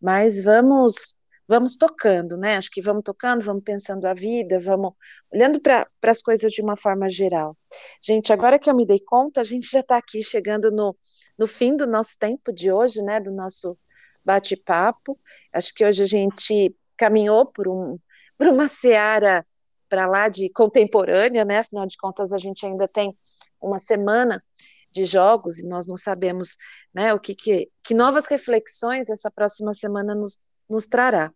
Mas 0.00 0.42
vamos, 0.42 1.16
vamos 1.46 1.76
tocando, 1.76 2.36
né? 2.36 2.56
Acho 2.56 2.68
que 2.68 2.82
vamos 2.82 3.04
tocando, 3.04 3.44
vamos 3.44 3.62
pensando 3.62 4.04
a 4.06 4.14
vida, 4.14 4.58
vamos 4.58 4.94
olhando 5.32 5.60
para 5.60 5.86
as 6.02 6.20
coisas 6.20 6.50
de 6.50 6.60
uma 6.60 6.76
forma 6.76 7.08
geral. 7.08 7.56
Gente, 8.02 8.32
agora 8.32 8.58
que 8.58 8.68
eu 8.68 8.74
me 8.74 8.84
dei 8.84 8.98
conta, 8.98 9.40
a 9.40 9.44
gente 9.44 9.70
já 9.70 9.78
está 9.78 9.96
aqui 9.96 10.24
chegando 10.24 10.72
no, 10.72 10.96
no 11.38 11.46
fim 11.46 11.76
do 11.76 11.86
nosso 11.86 12.18
tempo 12.18 12.52
de 12.52 12.72
hoje, 12.72 13.00
né? 13.04 13.20
Do 13.20 13.30
nosso 13.30 13.78
bate-papo. 14.24 15.18
Acho 15.52 15.74
que 15.74 15.84
hoje 15.84 16.02
a 16.02 16.06
gente 16.06 16.74
caminhou 16.96 17.46
por, 17.46 17.68
um, 17.68 17.98
por 18.38 18.48
uma 18.48 18.68
seara 18.68 19.46
para 19.88 20.06
lá 20.06 20.28
de 20.28 20.48
contemporânea, 20.50 21.44
né? 21.44 21.58
Afinal 21.58 21.86
de 21.86 21.96
contas, 21.96 22.32
a 22.32 22.38
gente 22.38 22.64
ainda 22.64 22.88
tem 22.88 23.16
uma 23.60 23.78
semana 23.78 24.42
de 24.90 25.04
jogos 25.04 25.58
e 25.58 25.66
nós 25.66 25.86
não 25.86 25.96
sabemos, 25.96 26.56
né, 26.92 27.14
o 27.14 27.18
que, 27.18 27.34
que, 27.34 27.70
que 27.82 27.94
novas 27.94 28.26
reflexões 28.26 29.08
essa 29.08 29.30
próxima 29.30 29.72
semana 29.72 30.14
nos, 30.14 30.38
nos 30.68 30.86
trará. 30.86 31.32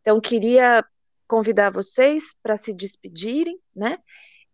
Então, 0.00 0.20
queria 0.20 0.84
convidar 1.26 1.70
vocês 1.70 2.34
para 2.42 2.56
se 2.56 2.74
despedirem, 2.74 3.58
né? 3.74 3.98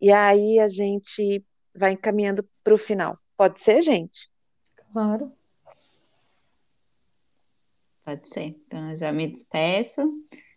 E 0.01 0.13
aí 0.13 0.59
a 0.59 0.69
gente 0.69 1.45
vai 1.75 1.93
encaminhando 1.93 2.49
para 2.63 2.75
o 2.75 2.79
final. 2.79 3.19
Pode 3.37 3.61
ser, 3.61 3.83
gente? 3.83 4.31
Claro. 4.93 5.33
Pode 8.05 8.29
ser. 8.29 8.61
Então, 8.67 8.91
eu 8.91 8.97
já 8.97 9.11
me 9.11 9.27
despeço. 9.27 10.03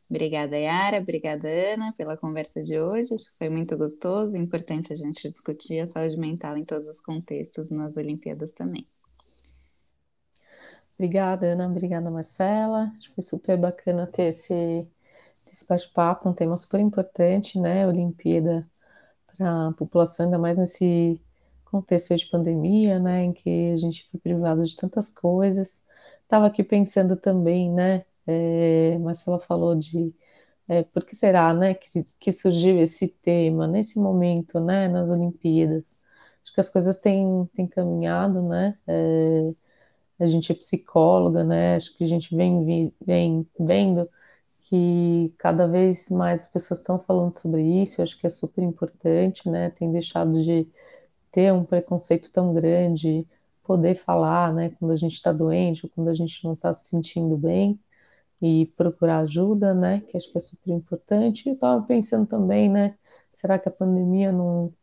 Obrigada, 0.09 0.57
Yara. 0.57 0.97
Obrigada, 0.97 1.47
Ana, 1.47 1.93
pela 1.93 2.17
conversa 2.17 2.61
de 2.61 2.79
hoje. 2.79 3.13
Acho 3.13 3.25
que 3.31 3.37
foi 3.37 3.49
muito 3.49 3.77
gostoso. 3.77 4.37
Importante 4.37 4.91
a 4.91 4.95
gente 4.95 5.29
discutir 5.29 5.79
a 5.79 5.87
saúde 5.87 6.17
mental 6.17 6.57
em 6.57 6.65
todos 6.65 6.89
os 6.89 6.99
contextos, 6.99 7.69
nas 7.69 7.95
Olimpíadas 7.95 8.51
também. 8.51 8.85
Obrigada, 10.97 11.45
Ana. 11.47 11.67
Obrigada, 11.67 12.11
Marcela. 12.11 12.91
Acho 12.97 13.09
que 13.09 13.15
foi 13.15 13.23
super 13.23 13.57
bacana 13.57 14.07
ter 14.07 14.23
esse, 14.23 14.85
esse 15.45 15.65
bate-papo, 15.65 16.27
um 16.27 16.33
tema 16.33 16.57
super 16.57 16.81
importante, 16.81 17.59
né? 17.59 17.87
Olimpíada 17.87 18.69
para 19.37 19.67
a 19.69 19.73
população, 19.73 20.25
ainda 20.25 20.37
mais 20.37 20.57
nesse 20.57 21.21
contexto 21.63 22.15
de 22.15 22.25
pandemia, 22.27 22.99
né? 22.99 23.23
Em 23.23 23.31
que 23.31 23.71
a 23.71 23.77
gente 23.77 24.07
foi 24.11 24.19
privado 24.19 24.65
de 24.65 24.75
tantas 24.75 25.09
coisas 25.09 25.86
Estava 26.27 26.47
aqui 26.47 26.63
pensando 26.63 27.15
também, 27.15 27.71
né? 27.73 28.05
É, 28.27 28.97
Marcela 28.99 29.39
falou 29.39 29.75
de 29.75 30.13
é, 30.67 30.83
por 30.83 31.05
que 31.05 31.15
será, 31.15 31.53
né, 31.53 31.73
que, 31.75 31.87
que 32.19 32.31
surgiu 32.31 32.79
esse 32.81 33.09
tema 33.19 33.67
nesse 33.67 33.99
momento, 33.99 34.59
né, 34.59 34.87
nas 34.89 35.09
Olimpíadas. 35.11 35.99
Acho 36.43 36.53
que 36.53 36.61
as 36.61 36.69
coisas 36.69 36.99
têm, 36.99 37.45
têm 37.55 37.67
caminhado, 37.67 38.41
né? 38.43 38.77
É, 38.87 39.53
a 40.19 40.27
gente 40.27 40.51
é 40.51 40.55
psicóloga, 40.55 41.43
né? 41.43 41.75
Acho 41.75 41.95
que 41.97 42.03
a 42.03 42.07
gente 42.07 42.35
vem, 42.35 42.93
vem 43.05 43.47
vendo 43.59 44.09
que 44.61 45.33
cada 45.37 45.67
vez 45.67 46.09
mais 46.09 46.43
as 46.43 46.49
pessoas 46.49 46.79
estão 46.81 46.99
falando 46.99 47.33
sobre 47.33 47.61
isso. 47.63 48.01
Acho 48.01 48.17
que 48.19 48.27
é 48.27 48.29
super 48.29 48.63
importante, 48.63 49.49
né? 49.49 49.69
Tem 49.71 49.91
deixado 49.91 50.43
de 50.43 50.67
ter 51.31 51.53
um 51.53 51.63
preconceito 51.65 52.31
tão 52.31 52.53
grande 52.53 53.27
poder 53.67 53.95
falar, 54.03 54.53
né, 54.53 54.71
quando 54.79 54.91
a 54.93 54.95
gente 54.97 55.13
está 55.13 55.31
doente 55.33 55.85
ou 55.85 55.91
quando 55.93 56.09
a 56.09 56.15
gente 56.15 56.43
não 56.45 56.53
está 56.53 56.73
se 56.73 56.89
sentindo 56.89 57.37
bem 57.37 57.79
e 58.41 58.67
procurar 58.77 59.19
ajuda, 59.19 59.73
né, 59.73 60.01
que 60.07 60.17
acho 60.17 60.31
que 60.31 60.37
é 60.37 60.41
super 60.41 60.71
importante. 60.71 61.49
E 61.49 61.53
estava 61.53 61.81
pensando 61.83 62.27
também, 62.27 62.69
né, 62.69 62.95
será 63.31 63.59
que 63.59 63.69
a 63.69 63.71
pandemia 63.71 64.31
não 64.31 64.73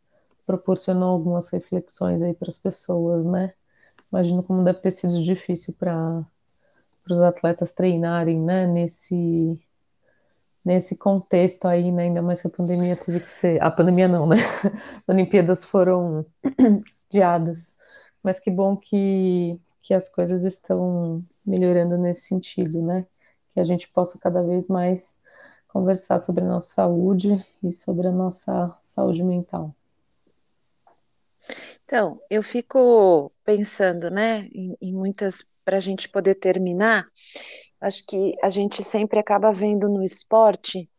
proporcionou 0.45 1.09
algumas 1.09 1.49
reflexões 1.49 2.21
aí 2.21 2.33
para 2.33 2.49
as 2.49 2.59
pessoas, 2.59 3.25
né? 3.25 3.53
Imagino 4.11 4.43
como 4.43 4.63
deve 4.63 4.79
ter 4.79 4.91
sido 4.91 5.21
difícil 5.23 5.75
para 5.79 6.23
os 7.09 7.19
atletas 7.21 7.71
treinarem, 7.71 8.39
né, 8.39 8.67
nesse 8.67 9.59
nesse 10.63 10.97
contexto 10.97 11.67
aí, 11.67 11.91
né, 11.91 12.03
ainda 12.05 12.23
mais 12.23 12.41
que 12.41 12.47
a 12.47 12.51
pandemia 12.51 12.95
teve 12.97 13.19
que 13.19 13.29
ser, 13.29 13.61
a 13.61 13.69
pandemia 13.69 14.07
não, 14.07 14.27
né? 14.27 14.37
Olimpíadas 15.07 15.63
foram 15.63 16.25
adiadas. 17.09 17.77
Mas 18.25 18.39
que 18.39 18.49
bom 18.49 18.75
que, 18.75 19.55
que 19.83 19.93
as 19.93 20.09
coisas 20.09 20.43
estão 20.45 21.23
melhorando 21.45 21.95
nesse 21.95 22.21
sentido, 22.21 22.81
né? 22.81 23.05
Que 23.53 23.59
a 23.59 23.63
gente 23.63 23.87
possa 23.87 24.17
cada 24.17 24.41
vez 24.41 24.67
mais 24.67 25.15
conversar 25.67 26.17
sobre 26.17 26.43
a 26.43 26.47
nossa 26.47 26.73
saúde 26.73 27.45
e 27.61 27.71
sobre 27.71 28.07
a 28.07 28.11
nossa 28.11 28.75
saúde 28.81 29.21
mental. 29.21 29.75
Então, 31.83 32.19
eu 32.27 32.41
fico 32.41 33.31
pensando, 33.43 34.09
né, 34.09 34.49
em, 34.51 34.75
em 34.81 34.91
muitas, 34.91 35.45
para 35.63 35.77
a 35.77 35.79
gente 35.79 36.09
poder 36.09 36.33
terminar, 36.33 37.05
acho 37.79 38.03
que 38.07 38.33
a 38.41 38.49
gente 38.49 38.83
sempre 38.83 39.19
acaba 39.19 39.51
vendo 39.51 39.87
no 39.87 40.03
esporte 40.03 40.89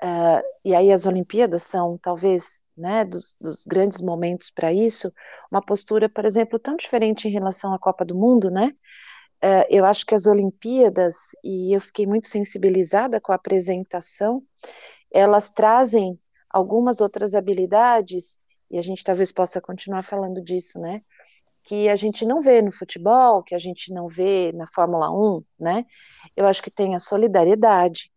Uh, 0.00 0.40
e 0.64 0.76
aí 0.76 0.92
as 0.92 1.06
Olimpíadas 1.06 1.64
são 1.64 1.98
talvez 1.98 2.62
né, 2.78 3.04
dos, 3.04 3.36
dos 3.40 3.66
grandes 3.66 4.00
momentos 4.00 4.50
para 4.50 4.72
isso, 4.72 5.12
uma 5.50 5.60
postura, 5.60 6.08
por 6.08 6.24
exemplo, 6.24 6.58
tão 6.58 6.76
diferente 6.76 7.28
em 7.28 7.30
relação 7.30 7.74
à 7.74 7.78
Copa 7.78 8.04
do 8.04 8.14
Mundo, 8.14 8.50
né? 8.50 8.72
Uh, 9.44 9.64
eu 9.68 9.84
acho 9.84 10.04
que 10.04 10.14
as 10.14 10.26
Olimpíadas, 10.26 11.30
e 11.44 11.74
eu 11.74 11.80
fiquei 11.80 12.06
muito 12.06 12.28
sensibilizada 12.28 13.20
com 13.20 13.30
a 13.32 13.36
apresentação, 13.36 14.42
elas 15.12 15.50
trazem 15.50 16.18
algumas 16.50 17.00
outras 17.00 17.34
habilidades, 17.34 18.40
e 18.70 18.78
a 18.78 18.82
gente 18.82 19.04
talvez 19.04 19.32
possa 19.32 19.60
continuar 19.60 20.02
falando 20.02 20.42
disso, 20.42 20.80
né? 20.80 21.02
Que 21.62 21.88
a 21.88 21.96
gente 21.96 22.24
não 22.24 22.40
vê 22.40 22.60
no 22.62 22.72
futebol, 22.72 23.42
que 23.42 23.54
a 23.54 23.58
gente 23.58 23.92
não 23.92 24.08
vê 24.08 24.52
na 24.52 24.66
Fórmula 24.66 25.10
1, 25.10 25.44
né? 25.58 25.86
Eu 26.36 26.46
acho 26.46 26.62
que 26.62 26.70
tem 26.70 26.94
a 26.94 26.98
solidariedade, 26.98 28.10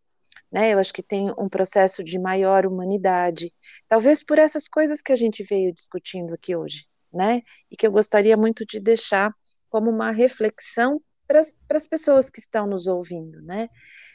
né? 0.52 0.74
Eu 0.74 0.80
acho 0.80 0.94
que 0.94 1.04
tem 1.04 1.32
um 1.38 1.48
processo 1.48 2.04
de 2.04 2.20
maior 2.20 2.66
humanidade, 2.66 3.54
talvez 3.88 4.24
por 4.24 4.38
essas 4.38 4.68
coisas 4.68 5.02
que 5.02 5.14
a 5.14 5.16
gente 5.16 5.44
veio 5.44 5.74
discutindo 5.74 6.34
aqui 6.34 6.56
hoje, 6.56 6.86
né? 7.14 7.42
E 7.70 7.78
que 7.78 7.88
eu 7.88 7.92
gostaria 7.92 8.36
muito 8.36 8.66
de 8.66 8.80
deixar 8.80 9.34
como 9.70 9.90
uma 9.90 10.12
reflexão 10.12 11.02
para 11.28 11.40
as 11.78 11.88
pessoas 11.88 12.30
que 12.30 12.40
estão 12.40 12.68
nos 12.68 12.88
ouvindo, 12.88 13.42
né? 13.42 13.70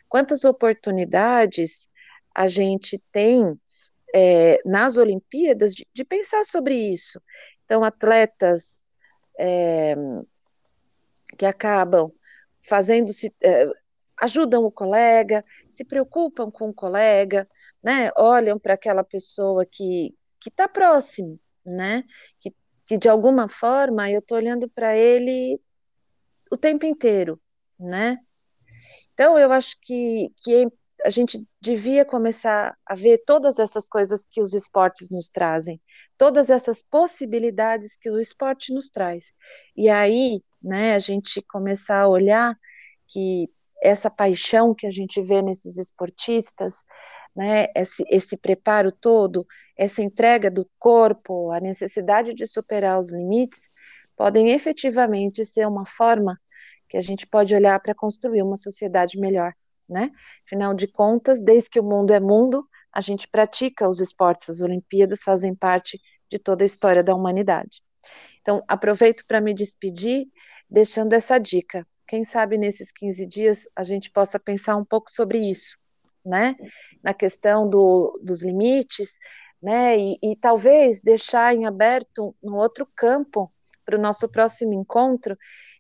Quantas 0.08 0.44
oportunidades 0.44 1.88
a 2.34 2.46
gente 2.46 3.02
tem 3.10 3.58
é, 4.14 4.58
nas 4.64 4.98
Olimpíadas 4.98 5.74
de, 5.74 5.86
de, 5.92 6.04
pensar 6.04 6.44
sobre 6.44 6.74
isso. 6.74 7.20
Então, 7.64 7.82
atletas 7.82 8.84
é, 9.38 9.94
que 11.36 11.46
acabam 11.46 12.12
fazendo-se, 12.62 13.34
é, 13.42 13.66
ajudam 14.20 14.64
o 14.64 14.72
colega, 14.72 15.44
se 15.70 15.84
preocupam 15.84 16.50
com 16.50 16.70
o 16.70 16.74
colega, 16.74 17.48
né? 17.82 18.10
Olham 18.16 18.58
para 18.58 18.74
aquela 18.74 19.04
pessoa 19.04 19.64
que 19.66 20.14
que 20.46 20.50
está 20.50 20.68
próximo, 20.68 21.40
né? 21.64 22.04
Que, 22.40 22.54
que 22.84 22.96
de 22.96 23.08
alguma 23.08 23.48
forma 23.48 24.08
eu 24.10 24.20
estou 24.20 24.38
olhando 24.38 24.68
para 24.68 24.96
ele 24.96 25.60
o 26.50 26.56
tempo 26.56 26.86
inteiro, 26.86 27.40
né? 27.78 28.18
Então 29.12 29.36
eu 29.36 29.50
acho 29.50 29.76
que, 29.82 30.32
que 30.36 30.68
a 31.04 31.10
gente 31.10 31.44
devia 31.60 32.04
começar 32.04 32.76
a 32.86 32.94
ver 32.94 33.24
todas 33.26 33.58
essas 33.58 33.88
coisas 33.88 34.24
que 34.30 34.40
os 34.40 34.54
esportes 34.54 35.10
nos 35.10 35.28
trazem, 35.28 35.80
todas 36.16 36.48
essas 36.48 36.80
possibilidades 36.80 37.96
que 37.96 38.10
o 38.10 38.20
esporte 38.20 38.72
nos 38.72 38.88
traz. 38.88 39.32
E 39.76 39.88
aí, 39.88 40.42
né, 40.62 40.94
a 40.94 40.98
gente 40.98 41.42
começar 41.42 42.02
a 42.02 42.08
olhar 42.08 42.56
que 43.08 43.50
essa 43.82 44.10
paixão 44.10 44.74
que 44.74 44.86
a 44.86 44.90
gente 44.90 45.20
vê 45.22 45.42
nesses 45.42 45.76
esportistas, 45.76 46.84
né, 47.34 47.66
esse, 47.74 48.04
esse 48.08 48.36
preparo 48.36 48.90
todo, 48.90 49.46
essa 49.76 50.02
entrega 50.02 50.50
do 50.50 50.68
corpo, 50.78 51.50
a 51.50 51.60
necessidade 51.60 52.34
de 52.34 52.46
superar 52.46 52.98
os 52.98 53.12
limites, 53.12 53.70
podem 54.16 54.50
efetivamente 54.50 55.44
ser 55.44 55.66
uma 55.66 55.84
forma 55.84 56.40
que 56.88 56.96
a 56.96 57.00
gente 57.02 57.26
pode 57.26 57.54
olhar 57.54 57.78
para 57.80 57.94
construir 57.94 58.42
uma 58.42 58.56
sociedade 58.56 59.18
melhor, 59.18 59.52
né? 59.88 60.10
Afinal 60.46 60.72
de 60.72 60.86
contas, 60.86 61.42
desde 61.42 61.68
que 61.68 61.80
o 61.80 61.84
mundo 61.84 62.12
é 62.12 62.20
mundo, 62.20 62.66
a 62.92 63.00
gente 63.00 63.28
pratica 63.28 63.88
os 63.88 64.00
esportes, 64.00 64.48
as 64.48 64.62
Olimpíadas 64.62 65.22
fazem 65.22 65.54
parte 65.54 66.00
de 66.30 66.38
toda 66.38 66.64
a 66.64 66.66
história 66.66 67.04
da 67.04 67.14
humanidade. 67.14 67.82
Então, 68.40 68.62
aproveito 68.66 69.24
para 69.26 69.40
me 69.40 69.52
despedir, 69.52 70.26
deixando 70.70 71.12
essa 71.12 71.38
dica 71.38 71.86
quem 72.06 72.24
sabe 72.24 72.56
nesses 72.56 72.92
15 72.92 73.26
dias 73.26 73.68
a 73.74 73.82
gente 73.82 74.10
possa 74.10 74.38
pensar 74.38 74.76
um 74.76 74.84
pouco 74.84 75.10
sobre 75.10 75.38
isso, 75.38 75.78
né? 76.24 76.56
Na 77.02 77.12
questão 77.12 77.68
do, 77.68 78.20
dos 78.22 78.42
limites, 78.42 79.18
né? 79.62 79.98
E, 79.98 80.18
e 80.22 80.36
talvez 80.36 81.00
deixar 81.00 81.54
em 81.54 81.66
aberto 81.66 82.34
um 82.42 82.54
outro 82.54 82.86
campo 82.94 83.52
para 83.84 83.96
o 83.96 84.00
nosso 84.00 84.28
próximo 84.28 84.74
encontro, 84.74 85.36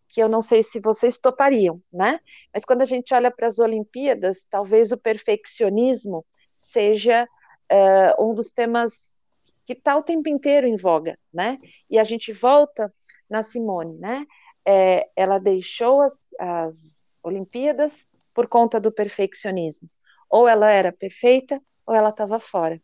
que 0.08 0.22
eu 0.22 0.28
não 0.28 0.40
sei 0.40 0.62
se 0.62 0.80
vocês 0.80 1.18
topariam, 1.18 1.82
né? 1.92 2.20
Mas 2.52 2.64
quando 2.64 2.82
a 2.82 2.86
gente 2.86 3.12
olha 3.12 3.30
para 3.30 3.46
as 3.46 3.58
Olimpíadas, 3.58 4.46
talvez 4.48 4.92
o 4.92 4.98
perfeccionismo 4.98 6.24
seja 6.56 7.28
uh, 7.72 8.24
um 8.24 8.34
dos 8.34 8.50
temas 8.50 9.16
que 9.64 9.72
está 9.72 9.96
o 9.96 10.02
tempo 10.02 10.28
inteiro 10.28 10.66
em 10.66 10.76
voga, 10.76 11.18
né? 11.34 11.58
E 11.90 11.98
a 11.98 12.04
gente 12.04 12.32
volta 12.32 12.92
na 13.28 13.42
Simone, 13.42 13.98
né? 13.98 14.24
É, 14.66 15.08
ela 15.14 15.38
deixou 15.38 16.00
as, 16.00 16.18
as 16.38 17.14
Olimpíadas 17.22 18.06
por 18.34 18.48
conta 18.48 18.80
do 18.80 18.90
perfeccionismo. 18.90 19.88
Ou 20.28 20.48
ela 20.48 20.70
era 20.70 20.92
perfeita, 20.92 21.60
ou 21.86 21.94
ela 21.94 22.10
estava 22.10 22.38
fora. 22.38 22.82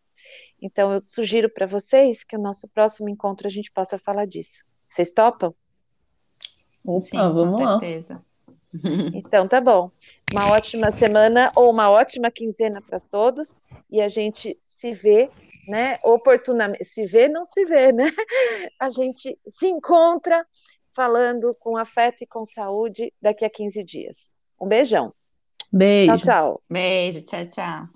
Então, 0.60 0.92
eu 0.92 1.02
sugiro 1.04 1.50
para 1.50 1.66
vocês 1.66 2.22
que 2.22 2.36
o 2.36 2.40
nosso 2.40 2.68
próximo 2.68 3.08
encontro 3.08 3.46
a 3.46 3.50
gente 3.50 3.70
possa 3.72 3.98
falar 3.98 4.26
disso. 4.26 4.64
Vocês 4.88 5.12
topam? 5.12 5.54
Opa, 6.84 7.00
Sim, 7.00 7.16
vamos 7.16 7.56
com 7.56 7.80
certeza. 7.80 8.14
Lá. 8.14 8.22
Então 9.14 9.46
tá 9.46 9.60
bom. 9.60 9.90
Uma 10.32 10.50
ótima 10.52 10.90
semana 10.92 11.52
ou 11.54 11.70
uma 11.70 11.90
ótima 11.90 12.30
quinzena 12.30 12.80
para 12.80 12.98
todos 12.98 13.60
e 13.90 14.00
a 14.00 14.08
gente 14.08 14.58
se 14.64 14.92
vê, 14.92 15.30
né? 15.68 15.98
Oportunamente, 16.02 16.82
se 16.84 17.04
vê, 17.04 17.28
não 17.28 17.44
se 17.44 17.66
vê, 17.66 17.92
né? 17.92 18.10
A 18.80 18.88
gente 18.88 19.38
se 19.46 19.66
encontra 19.66 20.46
falando 20.94 21.54
com 21.58 21.76
afeto 21.76 22.22
e 22.22 22.26
com 22.26 22.44
saúde 22.44 23.12
daqui 23.20 23.44
a 23.44 23.50
15 23.50 23.82
dias. 23.84 24.30
Um 24.60 24.68
beijão. 24.68 25.12
Beijo. 25.72 26.10
Tchau, 26.10 26.18
tchau. 26.18 26.62
Beijo, 26.68 27.24
tchau, 27.24 27.46
tchau. 27.46 27.88